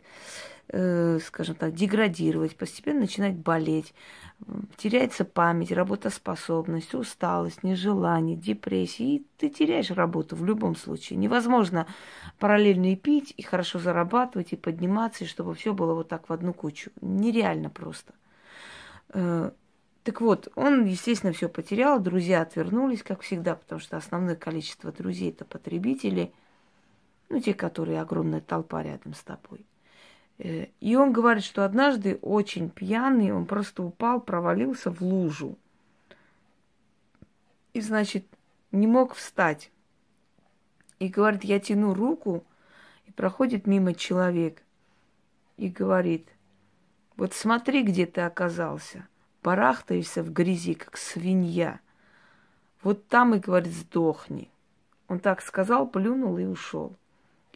скажем 0.70 1.56
так, 1.56 1.74
деградировать, 1.74 2.58
постепенно 2.58 3.02
начинать 3.02 3.36
болеть, 3.36 3.94
теряется 4.76 5.24
память, 5.26 5.72
работоспособность, 5.72 6.94
усталость, 6.94 7.64
нежелание, 7.64 8.36
депрессия, 8.36 9.16
и 9.16 9.26
ты 9.38 9.50
теряешь 9.50 9.92
работу 9.92 10.36
в 10.36 10.46
любом 10.46 10.76
случае. 10.76 11.18
Невозможно 11.18 11.88
параллельно 12.38 12.92
и 12.92 12.96
пить, 12.96 13.34
и 13.38 13.42
хорошо 13.42 13.80
зарабатывать, 13.80 14.54
и 14.54 14.58
подниматься, 14.58 15.24
и 15.24 15.28
чтобы 15.28 15.56
все 15.56 15.74
было 15.74 15.94
вот 15.94 16.10
так 16.10 16.30
в 16.30 16.34
одну 16.34 16.54
кучу. 16.54 16.92
Нереально 17.02 17.70
просто. 17.70 18.14
Э, 19.14 19.52
так 20.04 20.22
вот, 20.22 20.50
он, 20.56 20.86
естественно, 20.86 21.34
все 21.34 21.50
потерял, 21.50 22.00
друзья 22.00 22.42
отвернулись, 22.42 23.04
как 23.04 23.22
всегда, 23.22 23.56
потому 23.56 23.80
что 23.80 23.98
основное 23.98 24.36
количество 24.36 24.92
друзей 24.92 25.32
это 25.32 25.46
потребители, 25.46 26.32
ну, 27.30 27.40
те, 27.40 27.54
которые 27.54 28.02
огромная 28.02 28.42
толпа 28.42 28.84
рядом 28.84 29.14
с 29.14 29.24
тобой. 29.24 29.66
Э, 30.40 30.68
и 30.80 30.96
он 30.96 31.12
говорит, 31.14 31.44
что 31.44 31.66
однажды 31.66 32.20
очень 32.22 32.70
пьяный, 32.70 33.32
он 33.32 33.46
просто 33.46 33.84
упал, 33.84 34.22
провалился 34.22 34.92
в 34.92 35.02
лужу. 35.02 35.58
И, 37.74 37.82
значит, 37.82 38.26
не 38.72 38.88
мог 38.88 39.14
встать. 39.14 39.72
И 41.00 41.10
говорит, 41.10 41.44
я 41.44 41.60
тяну 41.60 41.94
руку, 41.94 42.44
и 43.06 43.12
проходит 43.12 43.68
мимо 43.68 43.94
человек. 43.94 44.64
И 45.58 45.70
говорит, 45.70 46.28
вот 47.16 47.34
смотри, 47.34 47.84
где 47.84 48.06
ты 48.06 48.22
оказался. 48.22 49.08
Барахтаешься 49.44 50.24
в 50.24 50.32
грязи, 50.34 50.74
как 50.74 50.98
свинья. 50.98 51.80
Вот 52.84 53.08
там 53.08 53.34
и, 53.36 53.40
говорит, 53.40 53.74
сдохни. 53.74 54.50
Он 55.08 55.20
так 55.20 55.42
сказал, 55.42 55.88
плюнул 55.88 56.38
и 56.38 56.46
ушел. 56.46 56.96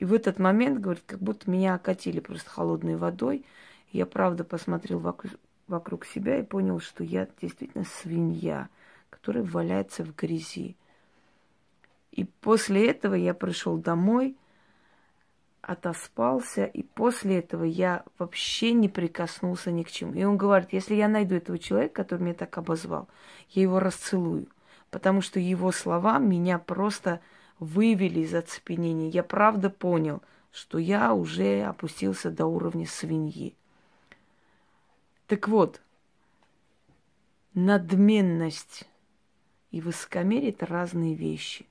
И 0.01 0.05
в 0.05 0.15
этот 0.15 0.39
момент, 0.39 0.79
говорит, 0.79 1.03
как 1.05 1.20
будто 1.20 1.48
меня 1.48 1.75
окатили 1.75 2.20
просто 2.20 2.50
холодной 2.50 2.96
водой. 2.96 3.46
Я 3.91 4.08
правда 4.08 4.43
посмотрел 4.43 4.98
вокруг, 5.67 6.05
себя 6.05 6.39
и 6.39 6.43
понял, 6.43 6.79
что 6.79 7.03
я 7.03 7.27
действительно 7.39 7.84
свинья, 7.84 8.67
которая 9.12 9.43
валяется 9.43 10.03
в 10.03 10.15
грязи. 10.15 10.75
И 12.12 12.24
после 12.24 12.89
этого 12.89 13.13
я 13.13 13.36
пришел 13.36 13.77
домой, 13.77 14.36
отоспался, 15.62 16.65
и 16.65 16.81
после 16.81 17.38
этого 17.38 17.63
я 17.63 18.03
вообще 18.17 18.72
не 18.74 18.89
прикоснулся 18.89 19.70
ни 19.70 19.84
к 19.84 19.91
чему. 19.91 20.15
И 20.15 20.24
он 20.24 20.36
говорит, 20.36 20.70
если 20.74 20.96
я 20.96 21.10
найду 21.10 21.36
этого 21.36 21.60
человека, 21.60 22.01
который 22.01 22.24
меня 22.24 22.34
так 22.34 22.58
обозвал, 22.58 23.08
я 23.51 23.62
его 23.62 23.79
расцелую, 23.79 24.48
потому 24.89 25.22
что 25.22 25.39
его 25.39 25.72
слова 25.72 26.17
меня 26.17 26.58
просто 26.58 27.22
вывели 27.62 28.22
из 28.22 28.34
оцепенения. 28.34 29.10
Я 29.10 29.24
правда 29.24 29.70
понял, 29.70 30.22
что 30.51 30.80
я 30.80 31.13
уже 31.13 31.62
опустился 31.62 32.32
до 32.32 32.48
уровня 32.48 32.88
свиньи. 32.88 33.56
Так 35.27 35.48
вот, 35.48 35.80
надменность 37.53 38.89
и 39.70 39.80
высокомерие– 39.80 40.50
это 40.51 40.65
разные 40.65 41.13
вещи. 41.13 41.68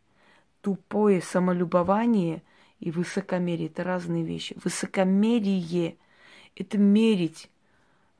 Тупое 0.62 1.20
самолюбование 1.20 2.42
и 2.78 2.92
высокомерие– 2.92 3.66
это 3.68 3.82
разные 3.82 4.24
вещи. 4.24 4.56
Высокомерие– 4.62 5.96
это 6.54 6.78
мерить. 6.78 7.50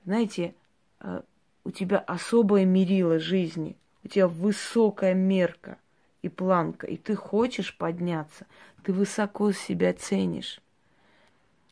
Знаете, 0.04 0.56
э, 0.98 1.22
у 1.62 1.70
тебя 1.70 1.98
особое 1.98 2.64
мерило 2.64 3.20
жизни, 3.20 3.76
у 4.02 4.08
тебя 4.08 4.26
высокая 4.26 5.14
мерка– 5.14 5.78
и 6.22 6.28
планка, 6.28 6.86
и 6.86 6.96
ты 6.96 7.14
хочешь 7.14 7.76
подняться, 7.76 8.46
ты 8.82 8.92
высоко 8.92 9.52
себя 9.52 9.92
ценишь. 9.92 10.60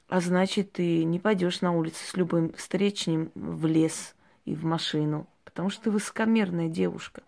А 0.08 0.20
значит, 0.20 0.72
ты 0.72 1.04
не 1.04 1.18
пойдешь 1.18 1.60
на 1.60 1.72
улицу 1.72 2.04
с 2.04 2.16
любым 2.16 2.52
встречным 2.54 3.30
в 3.34 3.66
лес 3.66 4.14
и 4.46 4.54
в 4.54 4.64
машину, 4.64 5.26
потому 5.44 5.68
что 5.68 5.84
ты 5.84 5.90
высокомерная 5.90 6.68
девушка. 6.68 7.22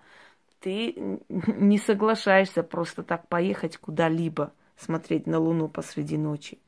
Ты 0.61 0.95
не 1.29 1.79
соглашаешься 1.79 2.63
просто 2.63 3.03
так 3.03 3.29
поехать 3.29 3.77
куда-либо, 3.77 4.53
смотреть 4.77 5.27
на 5.27 5.39
Луну 5.39 5.69
посреди 5.69 6.17
ночи. 6.17 6.59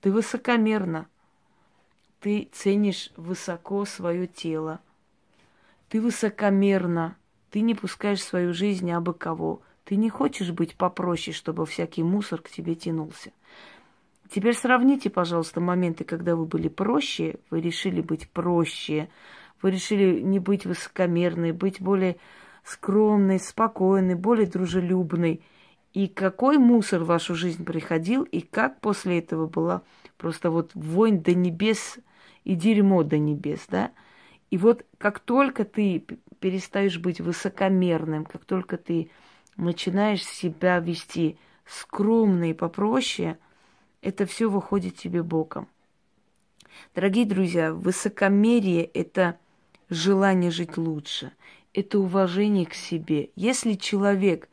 Ты 0.00 0.12
высокомерна. 0.12 1.08
Ты 2.20 2.48
ценишь 2.52 3.10
высоко 3.16 3.84
свое 3.84 4.26
тело. 4.26 4.80
Ты 5.88 6.00
высокомерна. 6.00 7.16
Ты 7.50 7.60
не 7.60 7.74
пускаешь 7.74 8.22
свою 8.22 8.52
жизнь 8.52 8.90
абы 8.92 9.14
кого. 9.14 9.62
Ты 9.88 9.96
не 9.96 10.10
хочешь 10.10 10.50
быть 10.50 10.76
попроще, 10.76 11.34
чтобы 11.34 11.64
всякий 11.64 12.02
мусор 12.02 12.42
к 12.42 12.50
тебе 12.50 12.74
тянулся. 12.74 13.32
Теперь 14.28 14.54
сравните, 14.54 15.08
пожалуйста, 15.08 15.62
моменты, 15.62 16.04
когда 16.04 16.36
вы 16.36 16.44
были 16.44 16.68
проще, 16.68 17.36
вы 17.48 17.62
решили 17.62 18.02
быть 18.02 18.28
проще, 18.28 19.08
вы 19.62 19.70
решили 19.70 20.20
не 20.20 20.40
быть 20.40 20.66
высокомерной, 20.66 21.52
быть 21.52 21.80
более 21.80 22.18
скромной, 22.64 23.40
спокойной, 23.40 24.14
более 24.14 24.46
дружелюбной. 24.46 25.40
И 25.94 26.06
какой 26.06 26.58
мусор 26.58 27.04
в 27.04 27.06
вашу 27.06 27.34
жизнь 27.34 27.64
приходил, 27.64 28.24
и 28.24 28.42
как 28.42 28.82
после 28.82 29.20
этого 29.20 29.46
была 29.46 29.80
просто 30.18 30.50
вот 30.50 30.72
вонь 30.74 31.22
до 31.22 31.34
небес 31.34 31.98
и 32.44 32.54
дерьмо 32.56 33.04
до 33.04 33.16
небес, 33.16 33.64
да? 33.70 33.92
И 34.50 34.58
вот 34.58 34.84
как 34.98 35.18
только 35.18 35.64
ты 35.64 36.04
перестаешь 36.40 36.98
быть 36.98 37.22
высокомерным, 37.22 38.26
как 38.26 38.44
только 38.44 38.76
ты 38.76 39.10
начинаешь 39.58 40.24
себя 40.24 40.78
вести 40.78 41.36
скромно 41.66 42.50
и 42.50 42.54
попроще, 42.54 43.38
это 44.00 44.24
все 44.24 44.48
выходит 44.48 44.96
тебе 44.96 45.22
боком. 45.22 45.68
Дорогие 46.94 47.26
друзья, 47.26 47.72
высокомерие– 47.72 48.84
это 48.94 49.38
желание 49.90 50.50
жить 50.50 50.76
лучше, 50.78 51.32
это 51.74 51.98
уважение 51.98 52.66
к 52.66 52.74
себе. 52.74 53.30
Если 53.34 53.74
человек 53.74 54.48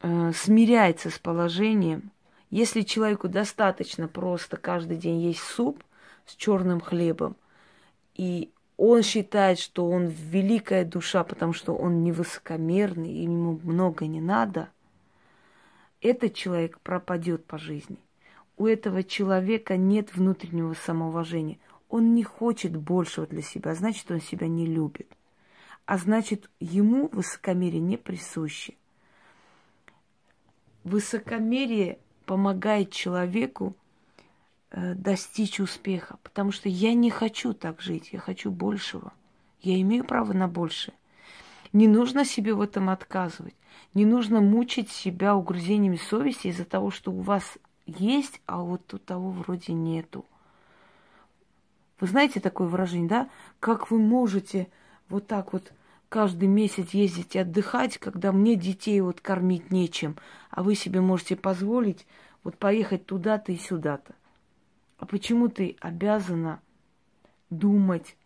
э, 0.00 0.32
смиряется 0.32 1.10
с 1.10 1.18
положением, 1.18 2.10
если 2.50 2.82
человеку 2.82 3.28
достаточно 3.28 4.06
просто 4.06 4.56
каждый 4.56 4.96
день 4.96 5.20
есть 5.20 5.40
суп 5.40 5.82
с 6.26 6.36
черным 6.36 6.80
хлебом, 6.80 7.36
и 8.14 8.50
он 8.76 9.02
считает, 9.02 9.58
что 9.58 9.88
он 9.88 10.06
великая 10.06 10.84
душа, 10.84 11.24
потому 11.24 11.52
что 11.52 11.74
он 11.74 12.02
не 12.02 12.12
высокомерный, 12.12 13.10
и 13.10 13.22
ему 13.22 13.58
много 13.62 14.06
не 14.06 14.20
надо, 14.20 14.68
этот 16.02 16.34
человек 16.34 16.78
пропадет 16.80 17.44
по 17.46 17.58
жизни. 17.58 17.96
У 18.58 18.66
этого 18.66 19.02
человека 19.02 19.76
нет 19.76 20.14
внутреннего 20.14 20.74
самоуважения. 20.74 21.58
Он 21.88 22.14
не 22.14 22.22
хочет 22.22 22.76
большего 22.76 23.26
для 23.26 23.42
себя, 23.42 23.74
значит, 23.74 24.10
он 24.10 24.20
себя 24.20 24.48
не 24.48 24.66
любит. 24.66 25.08
А 25.86 25.98
значит, 25.98 26.50
ему 26.58 27.08
высокомерие 27.08 27.80
не 27.80 27.96
присуще. 27.96 28.74
Высокомерие 30.84 31.98
помогает 32.24 32.90
человеку 32.90 33.74
достичь 34.72 35.60
успеха, 35.60 36.18
потому 36.22 36.52
что 36.52 36.68
я 36.68 36.94
не 36.94 37.10
хочу 37.10 37.54
так 37.54 37.80
жить, 37.80 38.10
я 38.12 38.18
хочу 38.18 38.50
большего. 38.50 39.12
Я 39.60 39.80
имею 39.80 40.04
право 40.04 40.32
на 40.32 40.48
большее. 40.48 40.94
Не 41.72 41.88
нужно 41.88 42.24
себе 42.24 42.54
в 42.54 42.60
этом 42.60 42.88
отказывать. 42.90 43.54
Не 43.94 44.04
нужно 44.04 44.40
мучить 44.40 44.90
себя 44.90 45.34
угрызениями 45.34 45.96
совести 45.96 46.48
из-за 46.48 46.64
того, 46.64 46.90
что 46.90 47.10
у 47.10 47.20
вас 47.20 47.58
есть, 47.86 48.40
а 48.46 48.62
вот 48.62 48.92
у 48.94 48.98
того 48.98 49.30
вроде 49.30 49.72
нету. 49.72 50.24
Вы 51.98 52.08
знаете 52.08 52.40
такое 52.40 52.68
выражение, 52.68 53.08
да? 53.08 53.30
Как 53.58 53.90
вы 53.90 53.98
можете 53.98 54.68
вот 55.08 55.26
так 55.26 55.52
вот 55.52 55.72
каждый 56.08 56.48
месяц 56.48 56.90
ездить 56.90 57.36
отдыхать, 57.36 57.98
когда 57.98 58.32
мне 58.32 58.54
детей 58.54 59.00
вот 59.00 59.20
кормить 59.20 59.70
нечем, 59.70 60.16
а 60.50 60.62
вы 60.62 60.74
себе 60.74 61.00
можете 61.00 61.36
позволить 61.36 62.06
вот 62.44 62.58
поехать 62.58 63.06
туда-то 63.06 63.52
и 63.52 63.56
сюда-то. 63.56 64.14
А 64.98 65.06
почему 65.06 65.48
ты 65.48 65.76
обязана 65.80 66.60
думать 67.50 68.16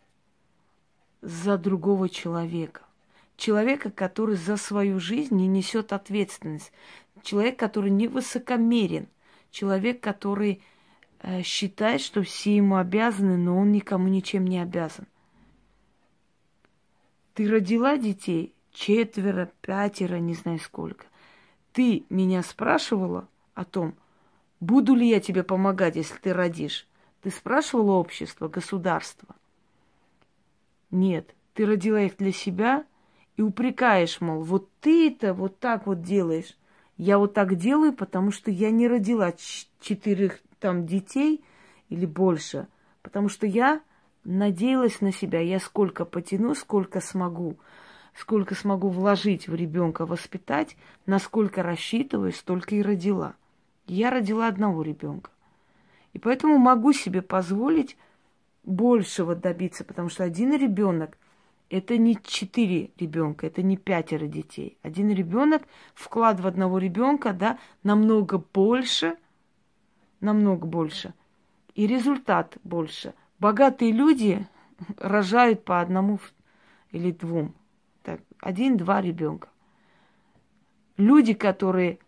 за 1.21 1.57
другого 1.57 2.09
человека? 2.09 2.81
Человека, 3.35 3.89
который 3.89 4.35
за 4.35 4.55
свою 4.55 4.99
жизнь 4.99 5.35
не 5.35 5.47
несет 5.47 5.93
ответственность. 5.93 6.71
Человек, 7.23 7.57
который 7.57 7.89
не 7.89 8.07
высокомерен. 8.07 9.07
Человек, 9.49 9.99
который 9.99 10.61
э, 11.19 11.41
считает, 11.41 12.01
что 12.01 12.21
все 12.23 12.55
ему 12.55 12.77
обязаны, 12.77 13.37
но 13.37 13.57
он 13.57 13.71
никому 13.71 14.07
ничем 14.07 14.45
не 14.45 14.59
обязан. 14.59 15.07
Ты 17.33 17.49
родила 17.49 17.97
детей, 17.97 18.53
четверо, 18.71 19.51
пятеро, 19.61 20.17
не 20.17 20.33
знаю 20.33 20.59
сколько. 20.59 21.05
Ты 21.73 22.05
меня 22.09 22.43
спрашивала 22.43 23.27
о 23.55 23.65
том, 23.65 23.95
Буду 24.61 24.93
ли 24.93 25.09
я 25.09 25.19
тебе 25.19 25.43
помогать, 25.43 25.95
если 25.95 26.15
ты 26.17 26.33
родишь? 26.33 26.87
Ты 27.23 27.31
спрашивала 27.31 27.93
общество, 27.93 28.47
государство? 28.47 29.35
Нет, 30.91 31.33
ты 31.55 31.65
родила 31.65 32.01
их 32.01 32.15
для 32.17 32.31
себя 32.31 32.85
и 33.37 33.41
упрекаешь, 33.41 34.21
мол, 34.21 34.43
вот 34.43 34.69
ты 34.79 35.09
это 35.09 35.33
вот 35.33 35.59
так 35.59 35.87
вот 35.87 36.03
делаешь. 36.03 36.55
Я 36.95 37.17
вот 37.17 37.33
так 37.33 37.55
делаю, 37.55 37.91
потому 37.91 38.29
что 38.29 38.51
я 38.51 38.69
не 38.69 38.87
родила 38.87 39.33
четырех 39.79 40.39
там 40.59 40.85
детей 40.85 41.43
или 41.89 42.05
больше, 42.05 42.67
потому 43.01 43.29
что 43.29 43.47
я 43.47 43.81
надеялась 44.23 45.01
на 45.01 45.11
себя. 45.11 45.39
Я 45.39 45.59
сколько 45.59 46.05
потяну, 46.05 46.53
сколько 46.53 47.01
смогу, 47.01 47.57
сколько 48.13 48.53
смогу 48.53 48.89
вложить 48.89 49.47
в 49.47 49.55
ребенка, 49.55 50.05
воспитать, 50.05 50.77
насколько 51.07 51.63
рассчитываю, 51.63 52.31
столько 52.31 52.75
и 52.75 52.83
родила. 52.83 53.33
Я 53.91 54.09
родила 54.09 54.47
одного 54.47 54.83
ребенка. 54.83 55.31
И 56.13 56.19
поэтому 56.19 56.57
могу 56.57 56.93
себе 56.93 57.21
позволить 57.21 57.97
большего 58.63 59.35
добиться, 59.35 59.83
потому 59.83 60.07
что 60.07 60.23
один 60.23 60.55
ребенок 60.55 61.17
это 61.69 61.97
не 61.97 62.17
четыре 62.23 62.91
ребенка, 62.97 63.47
это 63.47 63.61
не 63.61 63.75
пятеро 63.75 64.27
детей. 64.27 64.77
Один 64.81 65.09
ребенок, 65.11 65.63
вклад 65.93 66.39
в 66.39 66.47
одного 66.47 66.77
ребенка, 66.77 67.33
да, 67.33 67.59
намного 67.83 68.37
больше, 68.37 69.17
намного 70.21 70.65
больше. 70.65 71.13
И 71.75 71.85
результат 71.85 72.57
больше. 72.63 73.13
Богатые 73.39 73.91
люди 73.91 74.47
рожают 74.99 75.65
по 75.65 75.81
одному 75.81 76.19
или 76.91 77.11
двум. 77.11 77.53
Один-два 78.39 79.01
ребенка. 79.01 79.49
Люди, 80.95 81.33
которые 81.33 81.99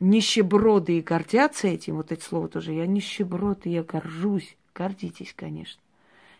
нищеброды 0.00 0.98
и 0.98 1.02
гордятся 1.02 1.68
этим, 1.68 1.96
вот 1.96 2.12
это 2.12 2.22
слово 2.22 2.48
тоже, 2.48 2.72
я 2.72 2.86
нищеброд, 2.86 3.66
и 3.66 3.70
я 3.70 3.82
горжусь. 3.82 4.56
Гордитесь, 4.74 5.32
конечно. 5.34 5.80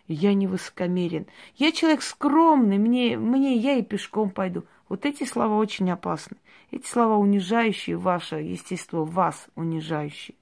Я 0.08 0.34
не 0.34 0.46
высокомерен. 0.46 1.26
Я 1.56 1.72
человек 1.72 2.02
скромный, 2.02 2.78
мне, 2.78 3.16
мне 3.16 3.56
я 3.56 3.74
и 3.74 3.82
пешком 3.82 4.30
пойду. 4.30 4.64
Вот 4.88 5.04
эти 5.06 5.24
слова 5.24 5.56
очень 5.56 5.90
опасны. 5.90 6.36
Эти 6.70 6.86
слова 6.86 7.16
унижающие 7.16 7.96
ваше 7.96 8.36
естество, 8.36 9.04
вас 9.04 9.46
унижающие. 9.54 10.36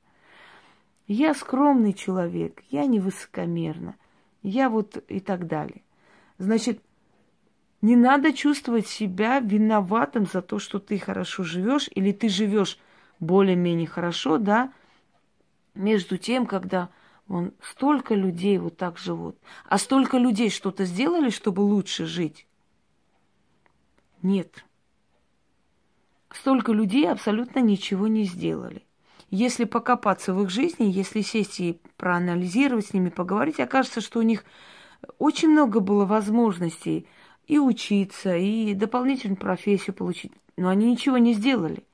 Я 1.07 1.35
скромный 1.35 1.93
человек, 1.93 2.63
я 2.71 2.87
не 2.87 2.99
высокомерна, 2.99 3.95
я 4.43 4.71
вот 4.71 4.97
и 5.09 5.21
так 5.21 5.47
далее. 5.47 5.83
Значит, 6.39 6.81
не 7.83 7.97
надо 7.97 8.33
чувствовать 8.33 8.87
себя 8.87 9.41
виноватым 9.41 10.27
за 10.27 10.41
то, 10.41 10.59
что 10.59 10.79
ты 10.79 10.99
хорошо 10.99 11.43
живешь, 11.43 11.91
или 11.95 12.13
ты 12.13 12.31
живешь 12.31 12.79
более-менее 13.25 13.87
хорошо, 13.87 14.39
да, 14.39 14.73
между 15.75 16.19
тем, 16.19 16.47
когда 16.47 16.91
вон 17.27 17.53
столько 17.63 18.15
людей 18.15 18.59
вот 18.59 18.77
так 18.77 18.99
живут. 18.99 19.37
А 19.69 19.79
столько 19.79 20.19
людей 20.19 20.51
что-то 20.51 20.85
сделали, 20.85 21.31
чтобы 21.31 21.61
лучше 21.61 22.07
жить? 22.07 22.47
Нет. 24.23 24.65
Столько 26.31 26.73
людей 26.73 27.09
абсолютно 27.09 27.61
ничего 27.61 28.09
не 28.09 28.25
сделали. 28.25 28.85
Если 29.31 29.65
покопаться 29.65 30.33
в 30.33 30.43
их 30.43 30.51
жизни, 30.51 30.85
если 30.85 31.21
сесть 31.21 31.61
и 31.61 31.81
проанализировать 31.97 32.87
с 32.87 32.93
ними, 32.93 33.09
поговорить, 33.09 33.61
окажется, 33.61 34.01
что 34.01 34.21
у 34.21 34.23
них 34.23 34.45
очень 35.19 35.49
много 35.49 35.81
было 35.81 36.05
возможностей 36.05 37.07
и 37.47 37.59
учиться, 37.59 38.37
и 38.37 38.75
дополнительную 38.75 39.37
профессию 39.37 39.95
получить. 39.95 40.33
Но 40.57 40.69
они 40.69 40.91
ничего 40.91 41.19
не 41.19 41.35
сделали. 41.35 41.85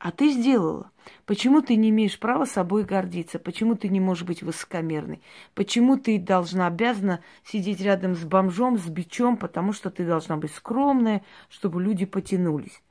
А 0.00 0.12
ты 0.12 0.30
сделала. 0.30 0.90
Почему 1.26 1.60
ты 1.60 1.76
не 1.76 1.90
имеешь 1.90 2.18
права 2.18 2.46
собой 2.46 2.84
гордиться? 2.84 3.38
Почему 3.38 3.74
ты 3.74 3.90
не 3.90 4.00
можешь 4.00 4.24
быть 4.24 4.42
высокомерной? 4.42 5.20
Почему 5.54 5.98
ты 5.98 6.18
должна, 6.18 6.68
обязана 6.68 7.20
сидеть 7.44 7.82
рядом 7.82 8.14
с 8.14 8.24
бомжом, 8.24 8.78
с 8.78 8.86
бичом, 8.86 9.36
потому 9.36 9.74
что 9.74 9.90
ты 9.90 10.06
должна 10.06 10.38
быть 10.38 10.54
скромная, 10.54 11.22
чтобы 11.50 11.82
люди 11.82 12.06
потянулись? 12.06 12.82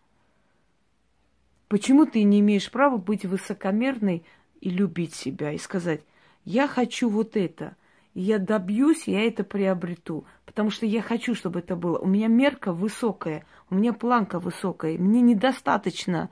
Почему 1.67 2.05
ты 2.05 2.21
не 2.21 2.41
имеешь 2.41 2.69
права 2.69 2.97
быть 2.97 3.25
высокомерной 3.25 4.23
и 4.61 4.69
любить 4.69 5.15
себя, 5.15 5.51
и 5.51 5.57
сказать, 5.57 6.01
я 6.45 6.67
хочу 6.67 7.09
вот 7.09 7.35
это, 7.35 7.75
я 8.13 8.37
добьюсь, 8.37 9.07
я 9.07 9.25
это 9.25 9.43
приобрету, 9.43 10.25
потому 10.45 10.69
что 10.69 10.85
я 10.85 11.01
хочу, 11.01 11.33
чтобы 11.33 11.59
это 11.59 11.75
было. 11.75 11.97
У 11.97 12.05
меня 12.05 12.27
мерка 12.27 12.71
высокая, 12.71 13.45
у 13.71 13.75
меня 13.75 13.93
планка 13.93 14.37
высокая, 14.37 14.95
мне 14.99 15.21
недостаточно 15.21 16.29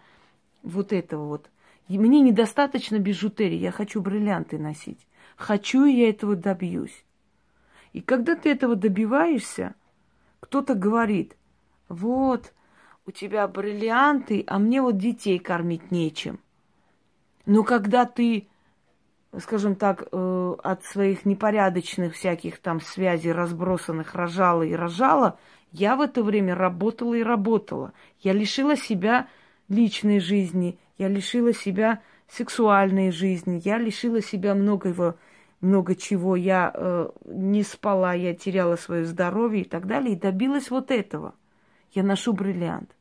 вот 0.64 0.94
этого 0.94 1.26
вот. 1.28 1.50
Мне 1.88 2.22
недостаточно 2.22 3.00
бижутерии, 3.00 3.58
я 3.58 3.72
хочу 3.72 4.02
бриллианты 4.02 4.58
носить. 4.58 5.08
Хочу, 5.38 5.86
и 5.86 5.94
я 5.94 6.10
этого 6.10 6.36
добьюсь. 6.36 7.06
И 7.94 8.02
когда 8.02 8.36
ты 8.36 8.52
этого 8.52 8.76
добиваешься, 8.76 9.76
кто-то 10.40 10.76
говорит, 10.76 11.38
вот, 11.88 12.54
у 13.06 13.12
тебя 13.12 13.48
бриллианты, 13.48 14.44
а 14.48 14.60
мне 14.60 14.82
вот 14.82 14.98
детей 14.98 15.40
кормить 15.40 15.92
нечем. 15.92 16.40
Но 17.46 17.64
когда 17.64 18.06
ты, 18.06 18.48
скажем 19.40 19.76
так, 19.76 20.10
э, 20.12 20.56
от 20.62 20.84
своих 20.84 21.26
непорядочных 21.26 22.16
всяких 22.16 22.60
там 22.60 22.82
связей 22.82 23.32
разбросанных 23.32 24.14
рожала 24.14 24.64
и 24.64 24.74
рожала, 24.74 25.40
я 25.72 25.96
в 25.96 26.02
это 26.02 26.22
время 26.24 26.56
работала 26.56 27.14
и 27.14 27.24
работала. 27.24 27.94
Я 28.20 28.34
лишила 28.34 28.76
себя 28.76 29.28
личной 29.70 30.20
жизни, 30.20 30.80
я 30.98 31.08
лишила 31.08 31.54
себя 31.54 32.02
сексуальной 32.28 33.12
жизни, 33.12 33.62
я 33.64 33.78
лишила 33.78 34.22
себя 34.22 34.56
многого, 34.56 35.18
много 35.62 35.96
чего. 35.96 36.36
Я 36.36 36.72
э, 36.74 37.10
не 37.26 37.64
спала, 37.64 38.14
я 38.14 38.34
теряла 38.34 38.76
свое 38.76 39.06
здоровье 39.06 39.62
и 39.62 39.68
так 39.68 39.88
далее, 39.88 40.14
и 40.14 40.20
добилась 40.20 40.70
вот 40.70 40.92
этого. 40.92 41.36
Я 41.92 42.04
ношу 42.04 42.34
бриллиант. 42.34 42.96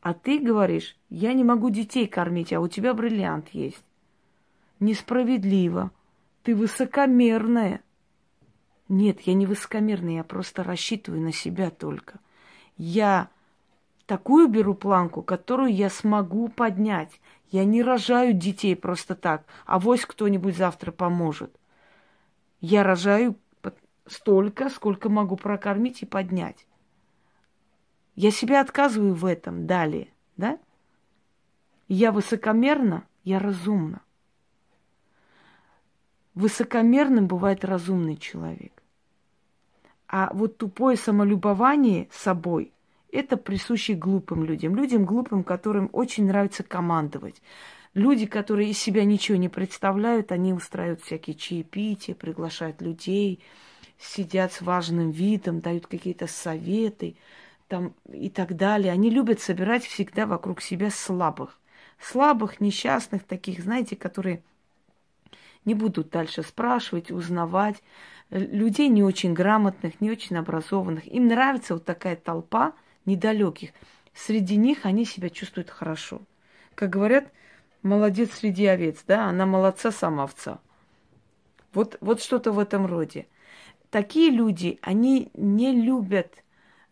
А 0.00 0.14
ты 0.14 0.38
говоришь, 0.38 0.96
я 1.08 1.32
не 1.32 1.44
могу 1.44 1.70
детей 1.70 2.06
кормить, 2.08 2.52
а 2.52 2.60
у 2.60 2.68
тебя 2.68 2.92
бриллиант 2.92 3.50
есть. 3.50 3.84
Несправедливо. 4.80 5.92
Ты 6.42 6.56
высокомерная. 6.56 7.82
Нет, 8.88 9.20
я 9.22 9.34
не 9.34 9.46
высокомерная, 9.46 10.16
я 10.16 10.24
просто 10.24 10.64
рассчитываю 10.64 11.22
на 11.22 11.32
себя 11.32 11.70
только. 11.70 12.18
Я 12.76 13.30
такую 14.06 14.48
беру 14.48 14.74
планку, 14.74 15.22
которую 15.22 15.74
я 15.74 15.90
смогу 15.90 16.48
поднять. 16.48 17.20
Я 17.50 17.64
не 17.64 17.82
рожаю 17.82 18.32
детей 18.32 18.74
просто 18.74 19.14
так, 19.14 19.44
а 19.66 19.78
вось 19.78 20.06
кто-нибудь 20.06 20.56
завтра 20.56 20.90
поможет. 20.90 21.54
Я 22.60 22.82
рожаю 22.82 23.36
столько, 24.06 24.68
сколько 24.70 25.08
могу 25.08 25.36
прокормить 25.36 26.02
и 26.02 26.06
поднять. 26.06 26.66
Я 28.14 28.30
себя 28.30 28.60
отказываю 28.60 29.14
в 29.14 29.24
этом 29.24 29.66
далее, 29.66 30.08
да? 30.36 30.58
Я 31.88 32.12
высокомерна, 32.12 33.04
я 33.24 33.38
разумна. 33.38 34.00
Высокомерным 36.34 37.26
бывает 37.26 37.64
разумный 37.64 38.16
человек. 38.16 38.82
А 40.08 40.30
вот 40.32 40.58
тупое 40.58 40.96
самолюбование 40.96 42.08
собой– 42.10 42.72
это 43.12 43.36
присуще 43.36 43.94
глупым 43.94 44.44
людям. 44.44 44.74
Людям 44.74 45.04
глупым, 45.04 45.44
которым 45.44 45.90
очень 45.92 46.26
нравится 46.26 46.62
командовать. 46.62 47.42
Люди, 47.94 48.24
которые 48.24 48.70
из 48.70 48.78
себя 48.78 49.04
ничего 49.04 49.36
не 49.36 49.50
представляют, 49.50 50.32
они 50.32 50.54
устраивают 50.54 51.02
всякие 51.02 51.36
чаепития, 51.36 52.14
приглашают 52.14 52.80
людей, 52.80 53.40
сидят 53.98 54.54
с 54.54 54.62
важным 54.62 55.10
видом, 55.10 55.60
дают 55.60 55.86
какие-то 55.86 56.26
советы 56.26 57.16
там, 57.68 57.92
и 58.10 58.30
так 58.30 58.56
далее. 58.56 58.92
Они 58.92 59.10
любят 59.10 59.40
собирать 59.40 59.84
всегда 59.84 60.24
вокруг 60.26 60.62
себя 60.62 60.90
слабых. 60.90 61.60
Слабых, 62.00 62.60
несчастных 62.60 63.24
таких, 63.24 63.60
знаете, 63.60 63.94
которые 63.94 64.42
не 65.66 65.74
будут 65.74 66.08
дальше 66.08 66.42
спрашивать, 66.42 67.10
узнавать. 67.10 67.82
Людей 68.30 68.88
не 68.88 69.04
очень 69.04 69.34
грамотных, 69.34 70.00
не 70.00 70.10
очень 70.10 70.36
образованных. 70.36 71.06
Им 71.06 71.28
нравится 71.28 71.74
вот 71.74 71.84
такая 71.84 72.16
толпа– 72.16 72.72
недалеких. 73.06 73.70
Среди 74.14 74.56
них 74.56 74.84
они 74.84 75.04
себя 75.04 75.30
чувствуют 75.30 75.70
хорошо. 75.70 76.22
Как 76.74 76.90
говорят, 76.90 77.30
молодец 77.82 78.32
среди 78.32 78.66
овец, 78.66 79.04
да, 79.06 79.26
она 79.26 79.46
молодца 79.46 79.90
сама 79.90 80.24
овца. 80.24 80.60
Вот, 81.72 81.96
вот 82.00 82.22
что-то 82.22 82.52
в 82.52 82.58
этом 82.58 82.86
роде. 82.86 83.26
Такие 83.90 84.30
люди, 84.30 84.78
они 84.82 85.30
не 85.34 85.72
любят, 85.72 86.42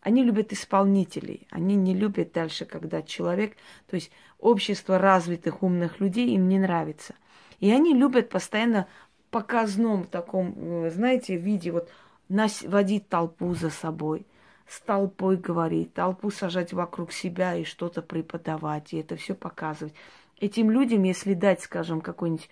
они 0.01 0.23
любят 0.23 0.53
исполнителей, 0.53 1.47
они 1.49 1.75
не 1.75 1.93
любят 1.93 2.31
дальше, 2.31 2.65
когда 2.65 3.01
человек, 3.01 3.55
то 3.87 3.95
есть 3.95 4.11
общество 4.39 4.97
развитых, 4.97 5.63
умных 5.63 5.99
людей 5.99 6.35
им 6.35 6.47
не 6.47 6.59
нравится. 6.59 7.15
И 7.59 7.71
они 7.71 7.93
любят 7.93 8.29
постоянно 8.29 8.87
показном 9.29 10.05
таком, 10.05 10.53
э, 10.57 10.91
знаете, 10.91 11.37
виде 11.37 11.71
вот 11.71 11.89
нас, 12.27 12.63
водить 12.63 13.07
толпу 13.07 13.53
за 13.53 13.69
собой– 13.69 14.25
с 14.71 14.79
толпой 14.79 15.35
говорить, 15.35 15.93
толпу 15.93 16.31
сажать 16.31 16.71
вокруг 16.71 17.11
себя 17.11 17.55
и 17.55 17.65
что-то 17.65 18.01
преподавать, 18.01 18.93
и 18.93 18.99
это 18.99 19.17
все 19.17 19.35
показывать. 19.35 19.93
Этим 20.39 20.71
людям, 20.71 21.03
если 21.03 21.33
дать, 21.33 21.59
скажем, 21.59 21.99
какой-нибудь, 21.99 22.49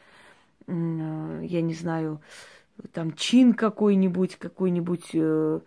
я 0.68 1.62
не 1.62 1.74
знаю, 1.74 2.20
там 2.92 3.14
чин 3.14 3.54
какой-нибудь, 3.54 4.36
какой-нибудь, 4.36 5.12
э, 5.14 5.62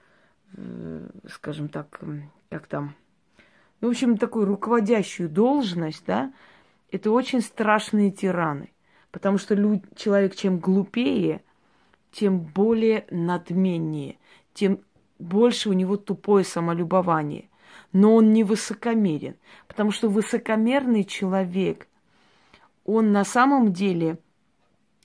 э, 0.58 1.08
скажем 1.30 1.70
так, 1.70 1.98
как 2.50 2.66
там, 2.66 2.94
ну, 3.80 3.88
в 3.88 3.92
общем, 3.92 4.18
такую 4.18 4.44
руководящую 4.44 5.30
должность, 5.30 6.04
да, 6.06 6.34
это 6.90 7.10
очень 7.12 7.40
страшные 7.40 8.10
тираны. 8.10 8.70
Потому 9.10 9.38
что 9.38 9.56
человек 9.96 10.36
чем 10.36 10.58
глупее, 10.58 11.40
тем 12.10 12.40
более 12.40 13.06
надменнее, 13.10 14.18
тем 14.52 14.80
больше 15.22 15.70
у 15.70 15.72
него 15.72 15.96
тупое 15.96 16.44
самолюбование. 16.44 17.48
Но 17.92 18.14
он 18.14 18.32
не 18.32 18.44
высокомерен, 18.44 19.37
потому 19.68 19.90
что 19.90 20.08
высокомерный 20.08 21.04
человек, 21.04 21.88
он 22.85 23.12
на 23.12 23.24
самом 23.24 23.72
деле 23.72 24.18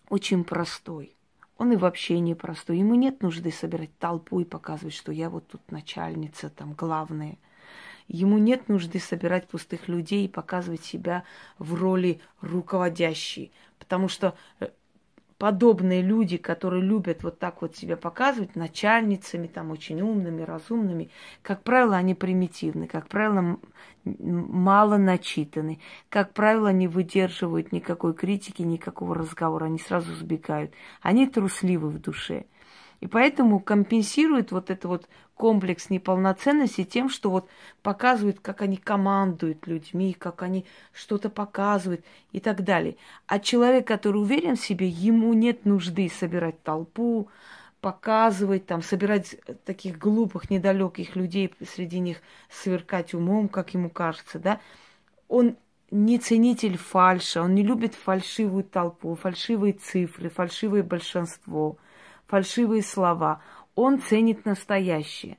очень 0.09 0.43
простой. 0.43 1.15
Он 1.57 1.71
и 1.71 1.75
вообще 1.75 2.19
не 2.19 2.35
простой. 2.35 2.77
Ему 2.77 2.95
нет 2.95 3.21
нужды 3.21 3.51
собирать 3.51 3.97
толпу 3.97 4.39
и 4.39 4.45
показывать, 4.45 4.93
что 4.93 5.11
я 5.11 5.29
вот 5.29 5.47
тут 5.47 5.61
начальница, 5.71 6.49
там 6.49 6.73
главная. 6.73 7.37
Ему 8.07 8.37
нет 8.37 8.69
нужды 8.69 8.99
собирать 8.99 9.47
пустых 9.47 9.87
людей 9.87 10.25
и 10.25 10.29
показывать 10.29 10.85
себя 10.85 11.23
в 11.57 11.73
роли 11.73 12.21
руководящей. 12.41 13.51
Потому 13.79 14.07
что 14.07 14.35
э, 14.59 14.69
подобные 15.37 16.01
люди, 16.01 16.37
которые 16.37 16.81
любят 16.81 17.23
вот 17.23 17.39
так 17.39 17.61
вот 17.61 17.75
себя 17.75 17.95
показывать, 17.95 18.55
начальницами, 18.55 19.47
там, 19.47 19.71
очень 19.71 20.01
умными, 20.01 20.41
разумными, 20.41 21.09
как 21.41 21.63
правило, 21.63 21.95
они 21.95 22.15
примитивны, 22.15 22.87
как 22.87 23.07
правило, 23.07 23.59
мало 24.03 24.97
начитаны, 24.97 25.79
как 26.09 26.33
правило, 26.33 26.71
не 26.71 26.87
выдерживают 26.87 27.71
никакой 27.71 28.13
критики, 28.13 28.61
никакого 28.61 29.15
разговора, 29.15 29.65
они 29.65 29.79
сразу 29.79 30.13
сбегают. 30.15 30.71
Они 31.01 31.27
трусливы 31.27 31.89
в 31.89 31.99
душе. 31.99 32.45
И 32.99 33.07
поэтому 33.07 33.59
компенсируют 33.59 34.51
вот 34.51 34.69
это 34.69 34.87
вот 34.87 35.07
комплекс 35.35 35.89
неполноценности 35.89 36.83
тем, 36.83 37.09
что 37.09 37.29
вот 37.29 37.47
показывают, 37.83 38.39
как 38.39 38.61
они 38.61 38.77
командуют 38.77 39.67
людьми, 39.67 40.13
как 40.17 40.41
они 40.41 40.65
что-то 40.93 41.29
показывают 41.29 42.03
и 42.31 42.39
так 42.39 42.63
далее. 42.63 42.97
А 43.27 43.39
человек, 43.39 43.87
который 43.87 44.17
уверен 44.17 44.55
в 44.55 44.61
себе, 44.61 44.87
ему 44.87 45.33
нет 45.33 45.65
нужды 45.65 46.09
собирать 46.09 46.61
толпу, 46.63 47.29
показывать, 47.81 48.65
там, 48.65 48.81
собирать 48.81 49.37
таких 49.63 49.99
глупых, 49.99 50.49
недалеких 50.49 51.15
людей, 51.15 51.53
среди 51.75 51.99
них 51.99 52.21
сверкать 52.49 53.13
умом, 53.13 53.47
как 53.47 53.73
ему 53.75 53.89
кажется, 53.89 54.39
да. 54.39 54.59
Он 55.27 55.55
не 55.91 56.17
ценитель 56.17 56.77
фальша, 56.77 57.41
он 57.43 57.53
не 57.55 57.63
любит 57.63 57.93
фальшивую 57.93 58.63
толпу, 58.63 59.15
фальшивые 59.15 59.73
цифры, 59.73 60.29
фальшивое 60.29 60.83
большинство, 60.83 61.77
фальшивые 62.27 62.83
слова– 62.83 63.41
он 63.77 64.01
ценит 64.01 64.43
настоящее. 64.43 65.37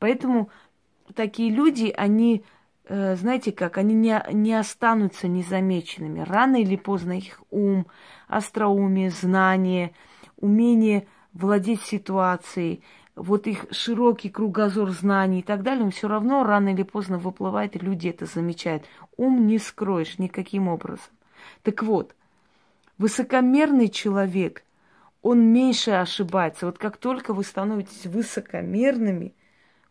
Поэтому 0.00 0.50
такие 1.14 1.50
люди, 1.50 1.94
они, 1.96 2.44
э, 2.84 3.14
знаете 3.14 3.52
как, 3.52 3.78
они 3.78 3.94
не, 3.94 4.20
не 4.32 4.54
останутся 4.54 5.28
незамеченными. 5.28 6.20
Рано 6.20 6.56
или 6.56 6.74
поздно 6.74 7.16
их 7.16 7.40
ум, 7.50 7.86
остроумие, 8.26 9.10
знание, 9.10 9.92
умение 10.36 11.06
владеть 11.32 11.82
ситуацией, 11.82 12.82
вот 13.14 13.46
их 13.46 13.66
широкий 13.70 14.30
кругозор 14.30 14.90
знаний 14.90 15.38
и 15.38 15.44
так 15.44 15.62
далее, 15.62 15.84
он 15.84 15.92
все 15.92 16.08
равно 16.08 16.42
рано 16.42 16.70
или 16.70 16.82
поздно 16.82 17.18
выплывает, 17.18 17.76
и 17.76 17.78
люди 17.78 18.08
это 18.08 18.26
замечают. 18.26 18.84
Ум 19.16 19.46
не 19.46 19.58
скроешь 19.58 20.18
никаким 20.18 20.66
образом. 20.66 21.12
Так 21.62 21.84
вот, 21.84 22.16
высокомерный 22.98 23.88
человек 23.88 24.65
он 25.26 25.40
меньше 25.52 25.90
ошибается. 25.90 26.66
Вот 26.66 26.78
как 26.78 26.98
только 26.98 27.34
вы 27.34 27.42
становитесь 27.42 28.06
высокомерными, 28.06 29.34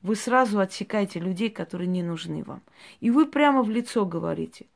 вы 0.02 0.16
сразу 0.16 0.60
отсекаете 0.60 1.20
людей, 1.20 1.50
которые 1.50 1.88
не 1.88 2.04
нужны 2.04 2.42
вам. 2.42 2.62
И 3.02 3.12
вы 3.12 3.26
прямо 3.26 3.62
в 3.62 3.70
лицо 3.70 4.06
говорите, 4.06 4.68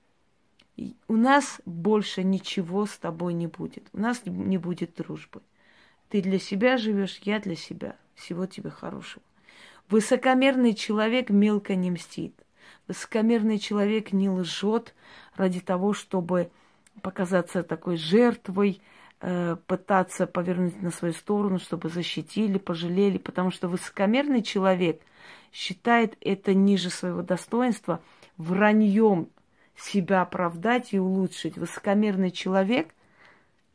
у 1.07 1.15
нас 1.15 1.61
больше 1.65 2.23
ничего 2.23 2.85
с 2.85 2.97
тобой 2.97 3.35
не 3.35 3.47
будет. 3.47 3.87
У 3.93 4.01
нас 4.01 4.21
не 4.25 4.57
будет 4.57 4.95
дружбы. 4.95 5.41
Ты 6.09 6.21
для 6.21 6.39
себя 6.39 6.75
живешь, 6.75 7.21
я 7.23 7.39
для 7.39 7.55
себя. 7.55 7.95
Всего 8.15 8.45
тебе 8.45 8.69
хорошего. 8.69 9.23
Высокомерный 9.89 10.73
человек 10.73 11.29
мелко 11.29 11.75
не 11.75 11.89
мстит. 11.89 12.35
Высокомерный 12.85 13.59
человек 13.59 14.11
не 14.11 14.29
лжет 14.29 14.93
ради 15.37 15.61
того, 15.61 15.93
чтобы 15.93 16.51
показаться 17.01 17.63
такой 17.63 17.95
жертвой, 17.95 18.81
пытаться 19.19 20.27
повернуть 20.27 20.81
на 20.81 20.91
свою 20.91 21.13
сторону, 21.13 21.59
чтобы 21.59 21.89
защитили, 21.89 22.57
пожалели, 22.57 23.17
потому 23.17 23.51
что 23.51 23.67
высокомерный 23.67 24.41
человек 24.41 25.01
считает 25.51 26.17
это 26.21 26.53
ниже 26.53 26.89
своего 26.89 27.21
достоинства, 27.21 28.01
враньем 28.37 29.27
себя 29.75 30.21
оправдать 30.21 30.93
и 30.93 30.99
улучшить. 30.99 31.57
Высокомерный 31.57 32.31
человек 32.31 32.93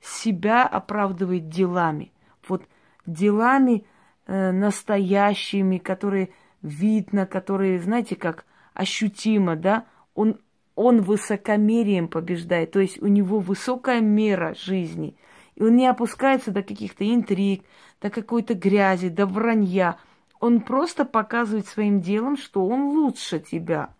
себя 0.00 0.66
оправдывает 0.66 1.48
делами. 1.48 2.12
Вот 2.48 2.62
делами 3.04 3.84
э, 4.26 4.50
настоящими, 4.50 5.78
которые 5.78 6.30
видно, 6.62 7.26
которые, 7.26 7.80
знаете, 7.80 8.16
как 8.16 8.46
ощутимо, 8.72 9.56
да, 9.56 9.84
он, 10.14 10.40
он 10.74 11.02
высокомерием 11.02 12.08
побеждает, 12.08 12.72
то 12.72 12.80
есть 12.80 13.00
у 13.02 13.06
него 13.06 13.40
высокая 13.40 14.00
мера 14.00 14.54
жизни– 14.54 15.16
и 15.56 15.62
он 15.62 15.76
не 15.76 15.86
опускается 15.86 16.50
до 16.50 16.62
каких-то 16.62 17.08
интриг, 17.08 17.62
до 18.00 18.10
какой-то 18.10 18.54
грязи, 18.54 19.08
до 19.08 19.26
вранья. 19.26 19.98
Он 20.40 20.60
просто 20.60 21.04
показывает 21.04 21.66
своим 21.66 22.00
делом, 22.00 22.36
что 22.36 22.66
он 22.66 22.88
лучше 22.88 23.38
тебя 23.38 23.94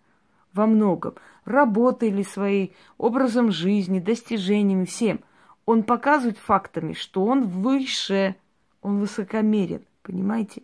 во 0.53 0.67
многом. 0.67 1.14
Работой 1.45 2.09
или 2.09 2.23
своей 2.23 2.75
образом 2.99 3.53
жизни, 3.53 4.01
достижениями, 4.01 4.85
всем. 4.85 5.21
Он 5.67 5.83
показывает 5.83 6.38
фактами, 6.38 6.93
что 6.93 7.25
он 7.25 7.45
выше, 7.45 8.37
он 8.83 8.99
высокомерен. 8.99 9.83
Понимаете? 10.03 10.62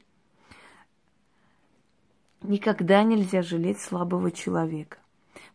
Никогда 2.42 3.02
нельзя 3.02 3.42
жалеть 3.42 3.80
слабого 3.80 4.30
человека. 4.30 4.98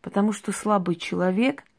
Потому 0.02 0.32
что 0.32 0.52
слабый 0.52 0.96
человек– 0.96 1.64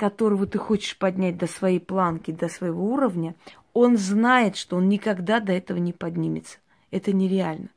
которого 0.00 0.46
ты 0.46 0.56
хочешь 0.56 0.96
поднять 0.96 1.36
до 1.36 1.46
своей 1.46 1.78
планки, 1.78 2.30
до 2.30 2.48
своего 2.48 2.90
уровня, 2.90 3.34
он 3.74 3.98
знает, 3.98 4.56
что 4.56 4.76
он 4.76 4.88
никогда 4.88 5.40
до 5.40 5.52
этого 5.52 5.76
не 5.76 5.92
поднимется. 5.92 6.56
Это 6.90 7.12
нереально. 7.12 7.68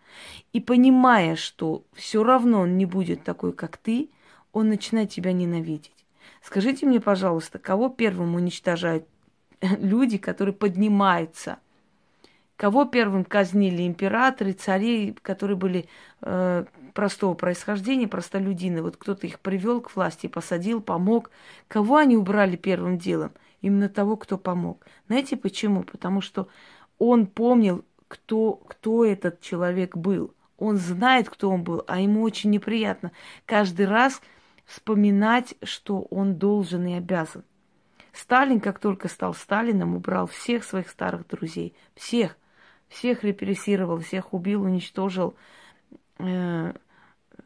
И 0.53 0.61
понимая, 0.61 1.35
что 1.35 1.83
все 1.91 2.23
равно 2.23 2.61
он 2.61 2.77
не 2.77 2.85
будет 2.85 3.25
такой, 3.25 3.51
как 3.51 3.75
ты, 3.75 4.09
он 4.53 4.69
начинает 4.69 5.09
тебя 5.09 5.33
ненавидеть. 5.33 6.05
Скажите 6.41 6.85
мне, 6.85 7.01
пожалуйста, 7.01 7.59
кого 7.59 7.89
первым 7.89 8.35
уничтожают 8.35 9.05
люди, 9.59 10.17
которые 10.17 10.55
поднимаются? 10.55 11.57
Кого 12.55 12.85
первым 12.85 13.25
казнили 13.25 13.85
императоры, 13.85 14.53
цари, 14.53 15.13
которые 15.21 15.57
были 15.57 15.89
э, 16.21 16.63
простого 16.93 17.33
происхождения, 17.33 18.07
простолюдины. 18.07 18.81
Вот 18.81 18.97
кто-то 18.97 19.27
их 19.27 19.39
привел 19.39 19.81
к 19.81 19.95
власти, 19.95 20.27
посадил, 20.27 20.81
помог. 20.81 21.31
Кого 21.67 21.97
они 21.97 22.15
убрали 22.17 22.55
первым 22.55 22.97
делом? 22.97 23.31
Именно 23.61 23.89
того, 23.89 24.17
кто 24.17 24.37
помог. 24.37 24.85
Знаете 25.07 25.37
почему? 25.37 25.83
Потому 25.83 26.21
что 26.21 26.47
он 26.97 27.25
помнил, 27.25 27.83
кто, 28.07 28.53
кто 28.53 29.05
этот 29.05 29.41
человек 29.41 29.97
был. 29.97 30.33
Он 30.57 30.77
знает, 30.77 31.29
кто 31.29 31.49
он 31.49 31.63
был, 31.63 31.83
а 31.87 31.99
ему 31.99 32.21
очень 32.21 32.51
неприятно 32.51 33.11
каждый 33.45 33.87
раз 33.87 34.21
вспоминать, 34.65 35.55
что 35.63 36.03
он 36.03 36.35
должен 36.35 36.85
и 36.85 36.93
обязан. 36.93 37.43
Сталин, 38.13 38.59
как 38.59 38.79
только 38.79 39.07
стал 39.07 39.33
Сталином, 39.33 39.95
убрал 39.95 40.27
всех 40.27 40.63
своих 40.63 40.89
старых 40.89 41.27
друзей. 41.27 41.75
Всех. 41.95 42.37
Всех 42.87 43.23
репрессировал, 43.23 43.99
всех 43.99 44.33
убил, 44.33 44.63
уничтожил. 44.63 45.35
Э, 46.23 46.73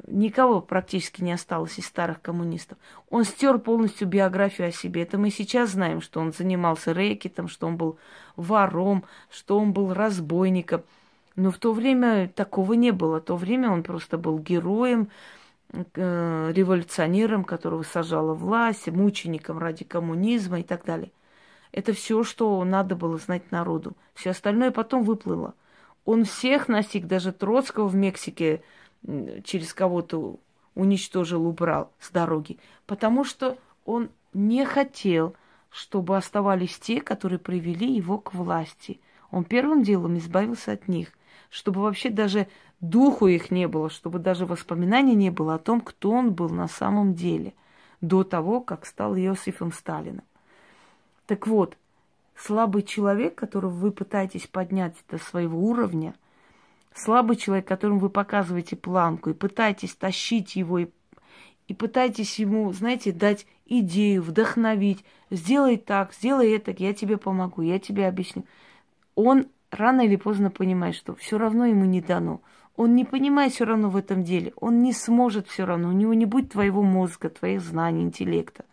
никого 0.05 0.61
практически 0.61 1.23
не 1.23 1.31
осталось 1.31 1.77
из 1.79 1.85
старых 1.85 2.21
коммунистов. 2.21 2.77
Он 3.09 3.23
стер 3.23 3.57
полностью 3.57 4.07
биографию 4.07 4.67
о 4.67 4.71
себе. 4.71 5.03
Это 5.03 5.17
мы 5.17 5.31
сейчас 5.31 5.71
знаем, 5.71 6.01
что 6.01 6.19
он 6.19 6.31
занимался 6.31 6.93
рэкетом, 6.93 7.47
что 7.47 7.67
он 7.67 7.77
был 7.77 7.97
вором, 8.35 9.03
что 9.29 9.57
он 9.59 9.73
был 9.73 9.93
разбойником. 9.93 10.83
Но 11.35 11.51
в 11.51 11.57
то 11.57 11.73
время 11.73 12.29
такого 12.29 12.73
не 12.73 12.91
было. 12.91 13.19
В 13.19 13.23
то 13.23 13.35
время 13.35 13.71
он 13.71 13.83
просто 13.83 14.17
был 14.17 14.39
героем, 14.39 15.09
э, 15.71 16.51
революционером, 16.53 17.43
которого 17.43 17.83
сажала 17.83 18.33
власть, 18.33 18.87
мучеником 18.87 19.59
ради 19.59 19.83
коммунизма 19.83 20.59
и 20.59 20.63
так 20.63 20.85
далее. 20.85 21.11
Это 21.71 21.93
все, 21.93 22.23
что 22.23 22.63
надо 22.63 22.95
было 22.95 23.17
знать 23.17 23.51
народу. 23.51 23.93
Все 24.13 24.31
остальное 24.31 24.71
потом 24.71 25.03
выплыло. 25.03 25.53
Он 26.07 26.23
всех 26.23 26.69
настиг, 26.69 27.05
даже 27.05 27.33
Троцкого 27.33 27.89
в 27.89 27.95
Мексике 27.95 28.63
через 29.43 29.73
кого-то 29.73 30.39
уничтожил, 30.73 31.45
убрал 31.45 31.91
с 31.99 32.11
дороги, 32.11 32.59
потому 32.85 33.25
что 33.25 33.57
он 33.83 34.09
не 34.33 34.63
хотел, 34.63 35.35
чтобы 35.69 36.15
оставались 36.15 36.79
те, 36.79 37.01
которые 37.01 37.39
привели 37.39 37.93
его 37.93 38.19
к 38.19 38.33
власти. 38.33 39.01
Он 39.31 39.43
первым 39.43 39.83
делом 39.83 40.17
избавился 40.17 40.71
от 40.71 40.87
них, 40.87 41.09
чтобы 41.49 41.81
вообще 41.81 42.09
даже 42.09 42.47
духу 42.79 43.27
их 43.27 43.51
не 43.51 43.67
было, 43.67 43.89
чтобы 43.89 44.19
даже 44.19 44.45
воспоминаний 44.45 45.13
не 45.13 45.29
было 45.29 45.55
о 45.55 45.59
том, 45.59 45.81
кто 45.81 46.11
он 46.11 46.31
был 46.31 46.47
на 46.47 46.69
самом 46.69 47.15
деле, 47.15 47.53
до 47.99 48.23
того, 48.23 48.61
как 48.61 48.85
стал 48.85 49.13
Иосифом 49.17 49.73
Сталином. 49.73 50.23
Так 51.25 51.47
вот, 51.47 51.75
слабый 52.37 52.83
человек, 52.83 53.35
которого 53.35 53.71
вы 53.71 53.91
пытаетесь 53.91 54.47
поднять 54.47 54.95
до 55.09 55.17
своего 55.17 55.59
уровня– 55.59 56.13
слабый 56.97 57.35
человек, 57.35 57.67
которому 57.67 57.99
вы 57.99 58.09
показываете 58.09 58.75
планку 58.75 59.29
и 59.29 59.33
пытаетесь 59.33 59.95
тащить 59.95 60.55
его 60.55 60.79
и, 60.79 60.87
и 61.67 61.73
пытаетесь 61.73 62.39
ему, 62.39 62.71
знаете, 62.73 63.11
дать 63.11 63.45
идею, 63.65 64.23
вдохновить, 64.23 65.03
сделай 65.29 65.77
так, 65.77 66.13
сделай 66.13 66.51
это, 66.51 66.71
я 66.77 66.93
тебе 66.93 67.17
помогу, 67.17 67.61
я 67.61 67.79
тебе 67.79 68.07
объясню. 68.07 68.45
Он 69.15 69.47
рано 69.71 70.01
или 70.01 70.15
поздно 70.15 70.49
понимает, 70.49 70.95
что 70.95 71.15
все 71.15 71.37
равно 71.37 71.65
ему 71.65 71.85
не 71.85 72.01
дано. 72.01 72.41
Он 72.75 72.95
не 72.95 73.05
понимает 73.05 73.53
все 73.53 73.65
равно 73.65 73.89
в 73.89 73.97
этом 73.97 74.23
деле. 74.23 74.53
Он 74.57 74.83
не 74.83 74.93
сможет 74.93 75.47
все 75.47 75.65
равно. 75.65 75.89
У 75.89 75.93
него 75.93 76.13
не 76.13 76.25
будет 76.25 76.51
твоего 76.51 76.83
мозга, 76.83 77.29
твоих 77.29 77.61
знаний, 77.61 78.03
интеллекта. 78.03 78.65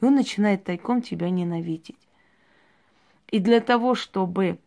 И 0.00 0.04
он 0.04 0.14
начинает 0.14 0.62
тайком 0.62 1.02
тебя 1.02 1.28
ненавидеть. 1.28 2.07
И 3.30 3.40
для 3.40 3.60
того, 3.60 3.94
чтобы 3.94 4.58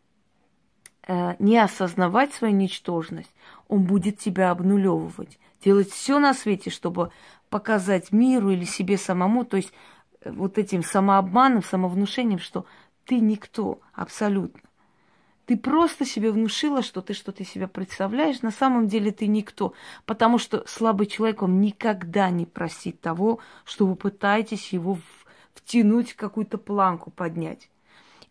э, 1.07 1.35
не 1.39 1.57
осознавать 1.57 2.33
свою 2.33 2.53
ничтожность, 2.53 3.33
он 3.67 3.83
будет 3.83 4.19
тебя 4.19 4.51
обнулевывать, 4.51 5.39
делать 5.63 5.89
все 5.89 6.19
на 6.19 6.33
свете, 6.33 6.69
чтобы 6.69 7.11
показать 7.49 8.11
миру 8.11 8.51
или 8.51 8.65
себе 8.65 8.97
самому, 8.97 9.45
то 9.45 9.57
есть 9.57 9.73
э, 10.21 10.31
вот 10.31 10.57
этим 10.57 10.83
самообманом, 10.83 11.63
самовнушением, 11.63 12.39
что 12.39 12.65
ты 13.05 13.19
никто 13.19 13.79
абсолютно. 13.93 14.61
Ты 15.47 15.57
просто 15.57 16.05
себе 16.05 16.31
внушила, 16.31 16.81
что 16.83 17.01
ты 17.01 17.13
что-то 17.13 17.43
себя 17.43 17.67
представляешь. 17.67 18.41
На 18.41 18.51
самом 18.51 18.87
деле 18.87 19.11
ты 19.11 19.27
никто. 19.27 19.73
Потому 20.05 20.37
что 20.37 20.63
слабый 20.67 21.07
человек, 21.07 21.41
он 21.41 21.59
никогда 21.59 22.29
не 22.29 22.45
просит 22.45 23.01
того, 23.01 23.39
что 23.65 23.85
вы 23.85 23.95
пытаетесь 23.95 24.71
его 24.71 24.99
втянуть 25.53 26.11
в 26.11 26.15
какую-то 26.15 26.57
планку 26.57 27.11
поднять. 27.11 27.70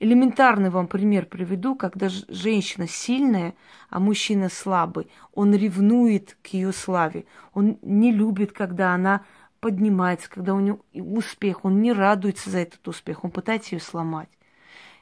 Элементарный 0.02 0.70
вам 0.70 0.88
пример 0.88 1.26
приведу, 1.26 1.74
когда 1.74 2.08
женщина 2.08 2.88
сильная, 2.88 3.54
а 3.90 4.00
мужчина 4.00 4.48
слабый. 4.48 5.08
Он 5.34 5.54
ревнует 5.54 6.38
к 6.42 6.48
ее 6.48 6.72
славе. 6.72 7.26
Он 7.52 7.78
не 7.82 8.10
любит, 8.10 8.52
когда 8.52 8.94
она 8.94 9.26
поднимается, 9.60 10.30
когда 10.30 10.54
у 10.54 10.60
него 10.60 10.80
успех. 10.94 11.66
Он 11.66 11.82
не 11.82 11.92
радуется 11.92 12.48
за 12.48 12.60
этот 12.60 12.88
успех. 12.88 13.24
Он 13.24 13.30
пытается 13.30 13.74
ее 13.74 13.80
сломать. 13.82 14.30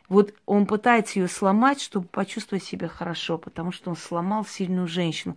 Вот 0.08 0.34
он 0.46 0.66
пытается 0.66 1.20
ее 1.20 1.28
сломать, 1.28 1.80
чтобы 1.80 2.08
почувствовать 2.08 2.64
себя 2.64 2.88
хорошо, 2.88 3.38
потому 3.38 3.70
что 3.70 3.90
он 3.90 3.96
сломал 3.96 4.44
сильную 4.44 4.88
женщину. 4.88 5.37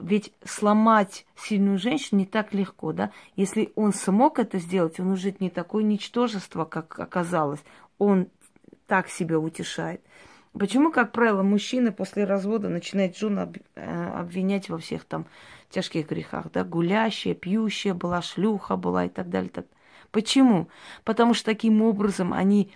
Ведь 0.00 0.32
сломать 0.46 1.26
сильную 1.36 1.78
женщину 1.78 2.20
не 2.20 2.26
так 2.26 2.54
легко, 2.54 2.92
да? 2.92 3.10
Если 3.36 3.70
он 3.74 3.92
смог 3.92 4.38
это 4.38 4.58
сделать, 4.58 4.98
он 4.98 5.10
уже 5.10 5.34
не 5.40 5.50
такое 5.50 5.82
ничтожество, 5.82 6.64
как 6.64 6.98
оказалось. 6.98 7.62
Он 7.98 8.28
так 8.86 9.08
себя 9.08 9.38
утешает. 9.38 10.00
Почему, 10.58 10.92
как 10.92 11.10
правило, 11.12 11.42
мужчины 11.42 11.90
после 11.90 12.24
развода 12.24 12.68
начинают 12.68 13.16
жену 13.16 13.52
э, 13.74 14.10
обвинять 14.14 14.68
во 14.68 14.78
всех 14.78 15.04
там 15.04 15.26
тяжких 15.68 16.08
грехах, 16.08 16.52
да, 16.52 16.62
гулящая, 16.62 17.34
пьющая 17.34 17.92
была, 17.92 18.22
шлюха 18.22 18.76
была 18.76 19.06
и 19.06 19.08
так 19.08 19.28
далее. 19.30 19.50
Так. 19.50 19.66
Почему? 20.12 20.68
Потому 21.02 21.34
что 21.34 21.46
таким 21.46 21.82
образом 21.82 22.32
они 22.32 22.70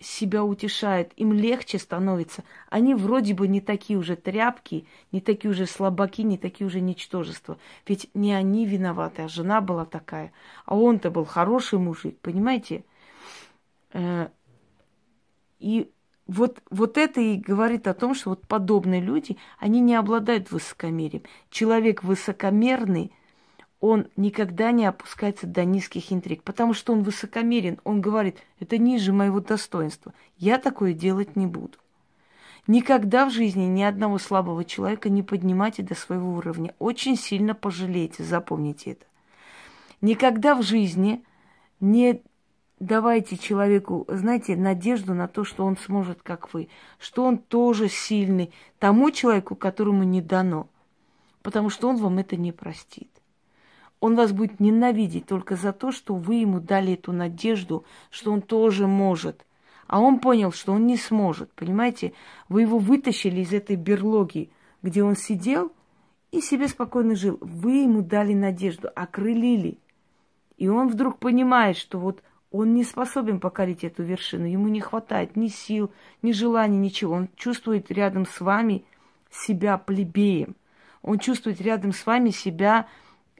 себя 0.00 0.44
утешают, 0.44 1.12
им 1.16 1.32
легче 1.32 1.78
становится. 1.80 2.44
Они 2.70 2.94
вроде 2.94 3.34
бы 3.34 3.48
не 3.48 3.60
такие 3.60 3.98
уже 3.98 4.14
тряпки, 4.14 4.86
не 5.10 5.20
такие 5.20 5.50
уже 5.50 5.66
слабаки, 5.66 6.22
не 6.22 6.38
такие 6.38 6.68
уже 6.68 6.80
ничтожества. 6.80 7.58
Ведь 7.86 8.08
не 8.14 8.32
они 8.32 8.64
виноваты, 8.64 9.22
а 9.22 9.28
жена 9.28 9.60
была 9.60 9.84
такая. 9.84 10.32
А 10.66 10.76
он-то 10.76 11.10
был 11.10 11.24
хороший 11.24 11.80
мужик, 11.80 12.16
понимаете? 12.20 12.84
И 15.58 15.90
вот, 16.26 16.62
вот 16.70 16.98
это 16.98 17.20
и 17.20 17.36
говорит 17.36 17.86
о 17.88 17.94
том, 17.94 18.14
что 18.14 18.30
вот 18.30 18.46
подобные 18.46 19.00
люди, 19.00 19.36
они 19.58 19.80
не 19.80 19.94
обладают 19.94 20.50
высокомерием. 20.50 21.22
Человек 21.50 22.04
высокомерный, 22.04 23.12
он 23.80 24.08
никогда 24.16 24.72
не 24.72 24.84
опускается 24.84 25.46
до 25.46 25.64
низких 25.64 26.12
интриг, 26.12 26.42
потому 26.42 26.74
что 26.74 26.92
он 26.92 27.02
высокомерен. 27.02 27.80
Он 27.84 28.00
говорит, 28.00 28.38
это 28.60 28.76
ниже 28.76 29.12
моего 29.12 29.40
достоинства. 29.40 30.12
Я 30.36 30.58
такое 30.58 30.92
делать 30.92 31.36
не 31.36 31.46
буду. 31.46 31.78
Никогда 32.66 33.24
в 33.24 33.30
жизни 33.30 33.64
ни 33.64 33.82
одного 33.82 34.18
слабого 34.18 34.64
человека 34.64 35.08
не 35.08 35.22
поднимайте 35.22 35.82
до 35.82 35.94
своего 35.94 36.34
уровня. 36.34 36.74
Очень 36.78 37.16
сильно 37.16 37.54
пожалеете, 37.54 38.24
запомните 38.24 38.92
это. 38.92 39.06
Никогда 40.02 40.54
в 40.54 40.62
жизни 40.62 41.24
не 41.80 42.20
давайте 42.80 43.36
человеку, 43.36 44.04
знаете, 44.08 44.56
надежду 44.56 45.14
на 45.14 45.28
то, 45.28 45.44
что 45.44 45.64
он 45.64 45.76
сможет, 45.76 46.22
как 46.22 46.52
вы, 46.54 46.68
что 46.98 47.24
он 47.24 47.38
тоже 47.38 47.88
сильный 47.88 48.52
тому 48.78 49.10
человеку, 49.10 49.56
которому 49.56 50.04
не 50.04 50.20
дано, 50.20 50.68
потому 51.42 51.70
что 51.70 51.88
он 51.88 51.96
вам 51.96 52.18
это 52.18 52.36
не 52.36 52.52
простит. 52.52 53.10
Он 54.00 54.14
вас 54.14 54.32
будет 54.32 54.60
ненавидеть 54.60 55.26
только 55.26 55.56
за 55.56 55.72
то, 55.72 55.90
что 55.90 56.14
вы 56.14 56.36
ему 56.36 56.60
дали 56.60 56.94
эту 56.94 57.12
надежду, 57.12 57.84
что 58.10 58.32
он 58.32 58.42
тоже 58.42 58.86
может. 58.86 59.44
А 59.88 60.00
он 60.00 60.20
понял, 60.20 60.52
что 60.52 60.72
он 60.72 60.86
не 60.86 60.96
сможет, 60.96 61.50
понимаете? 61.52 62.12
Вы 62.48 62.62
его 62.62 62.78
вытащили 62.78 63.40
из 63.40 63.52
этой 63.52 63.74
берлоги, 63.74 64.50
где 64.82 65.02
он 65.02 65.16
сидел 65.16 65.72
и 66.30 66.40
себе 66.40 66.68
спокойно 66.68 67.16
жил. 67.16 67.38
Вы 67.40 67.82
ему 67.82 68.02
дали 68.02 68.34
надежду, 68.34 68.88
окрылили. 68.94 69.78
И 70.58 70.68
он 70.68 70.88
вдруг 70.88 71.18
понимает, 71.18 71.76
что 71.76 71.98
вот 71.98 72.22
он 72.50 72.74
не 72.74 72.84
способен 72.84 73.40
покорить 73.40 73.84
эту 73.84 74.02
вершину. 74.02 74.46
Ему 74.46 74.68
не 74.68 74.80
хватает 74.80 75.36
ни 75.36 75.48
сил, 75.48 75.92
ни 76.22 76.32
желания, 76.32 76.78
ничего. 76.78 77.14
Он 77.14 77.28
чувствует 77.36 77.90
рядом 77.90 78.26
с 78.26 78.40
вами 78.40 78.84
себя 79.30 79.76
плебеем. 79.76 80.56
Он 81.02 81.18
чувствует 81.18 81.60
рядом 81.60 81.92
с 81.92 82.06
вами 82.06 82.30
себя 82.30 82.88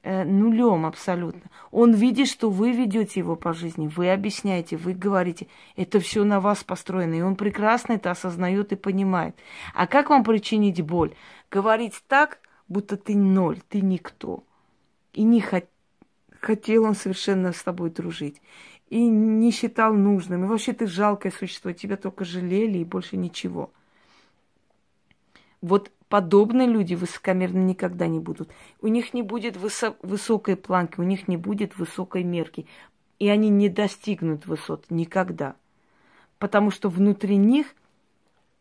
э, 0.02 0.24
нулем 0.24 0.84
абсолютно. 0.84 1.50
Он 1.70 1.92
видит, 1.92 2.28
что 2.28 2.50
вы 2.50 2.72
ведете 2.72 3.20
его 3.20 3.34
по 3.34 3.54
жизни, 3.54 3.88
вы 3.88 4.10
объясняете, 4.10 4.76
вы 4.76 4.92
говорите, 4.92 5.48
это 5.74 6.00
все 6.00 6.24
на 6.24 6.40
вас 6.40 6.62
построено. 6.62 7.14
И 7.14 7.22
он 7.22 7.34
прекрасно 7.34 7.94
это 7.94 8.10
осознает 8.10 8.72
и 8.72 8.76
понимает. 8.76 9.34
А 9.74 9.86
как 9.86 10.10
вам 10.10 10.22
причинить 10.22 10.82
боль? 10.82 11.14
Говорить 11.50 12.02
так, 12.08 12.40
будто 12.68 12.98
ты 12.98 13.16
ноль, 13.16 13.58
ты 13.70 13.80
никто. 13.80 14.44
И 15.14 15.22
не 15.22 15.40
хот... 15.40 15.64
хотел 16.40 16.84
он 16.84 16.94
совершенно 16.94 17.52
с 17.52 17.62
тобой 17.62 17.90
дружить 17.90 18.40
и 18.88 19.06
не 19.06 19.50
считал 19.50 19.92
нужным. 19.94 20.44
И 20.44 20.48
вообще 20.48 20.72
ты 20.72 20.86
жалкое 20.86 21.32
существо, 21.32 21.72
тебя 21.72 21.96
только 21.96 22.24
жалели 22.24 22.78
и 22.78 22.84
больше 22.84 23.16
ничего. 23.16 23.70
Вот 25.60 25.90
подобные 26.08 26.66
люди 26.66 26.94
высокомерны 26.94 27.58
никогда 27.58 28.06
не 28.06 28.20
будут. 28.20 28.50
У 28.80 28.88
них 28.88 29.12
не 29.12 29.22
будет 29.22 29.56
высо- 29.56 29.96
высокой 30.02 30.56
планки, 30.56 31.00
у 31.00 31.02
них 31.02 31.28
не 31.28 31.36
будет 31.36 31.76
высокой 31.76 32.24
мерки. 32.24 32.66
И 33.18 33.28
они 33.28 33.48
не 33.48 33.68
достигнут 33.68 34.46
высот 34.46 34.86
никогда. 34.90 35.56
Потому 36.38 36.70
что 36.70 36.88
внутри 36.88 37.36
них 37.36 37.74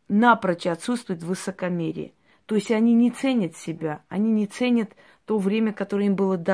напрочь 0.10 0.66
отсутствует 0.66 1.22
высокомерие. 1.24 2.13
То 2.48 2.56
есть 2.56 2.72
они 2.72 2.94
не 2.94 3.12
ценят 3.12 3.56
себя, 3.56 4.02
они 4.08 4.32
не 4.32 4.48
ценят 4.48 4.96
то 5.26 5.38
время, 5.38 5.74
которое 5.74 6.06
им 6.06 6.16
было 6.16 6.38
дано. 6.38 6.46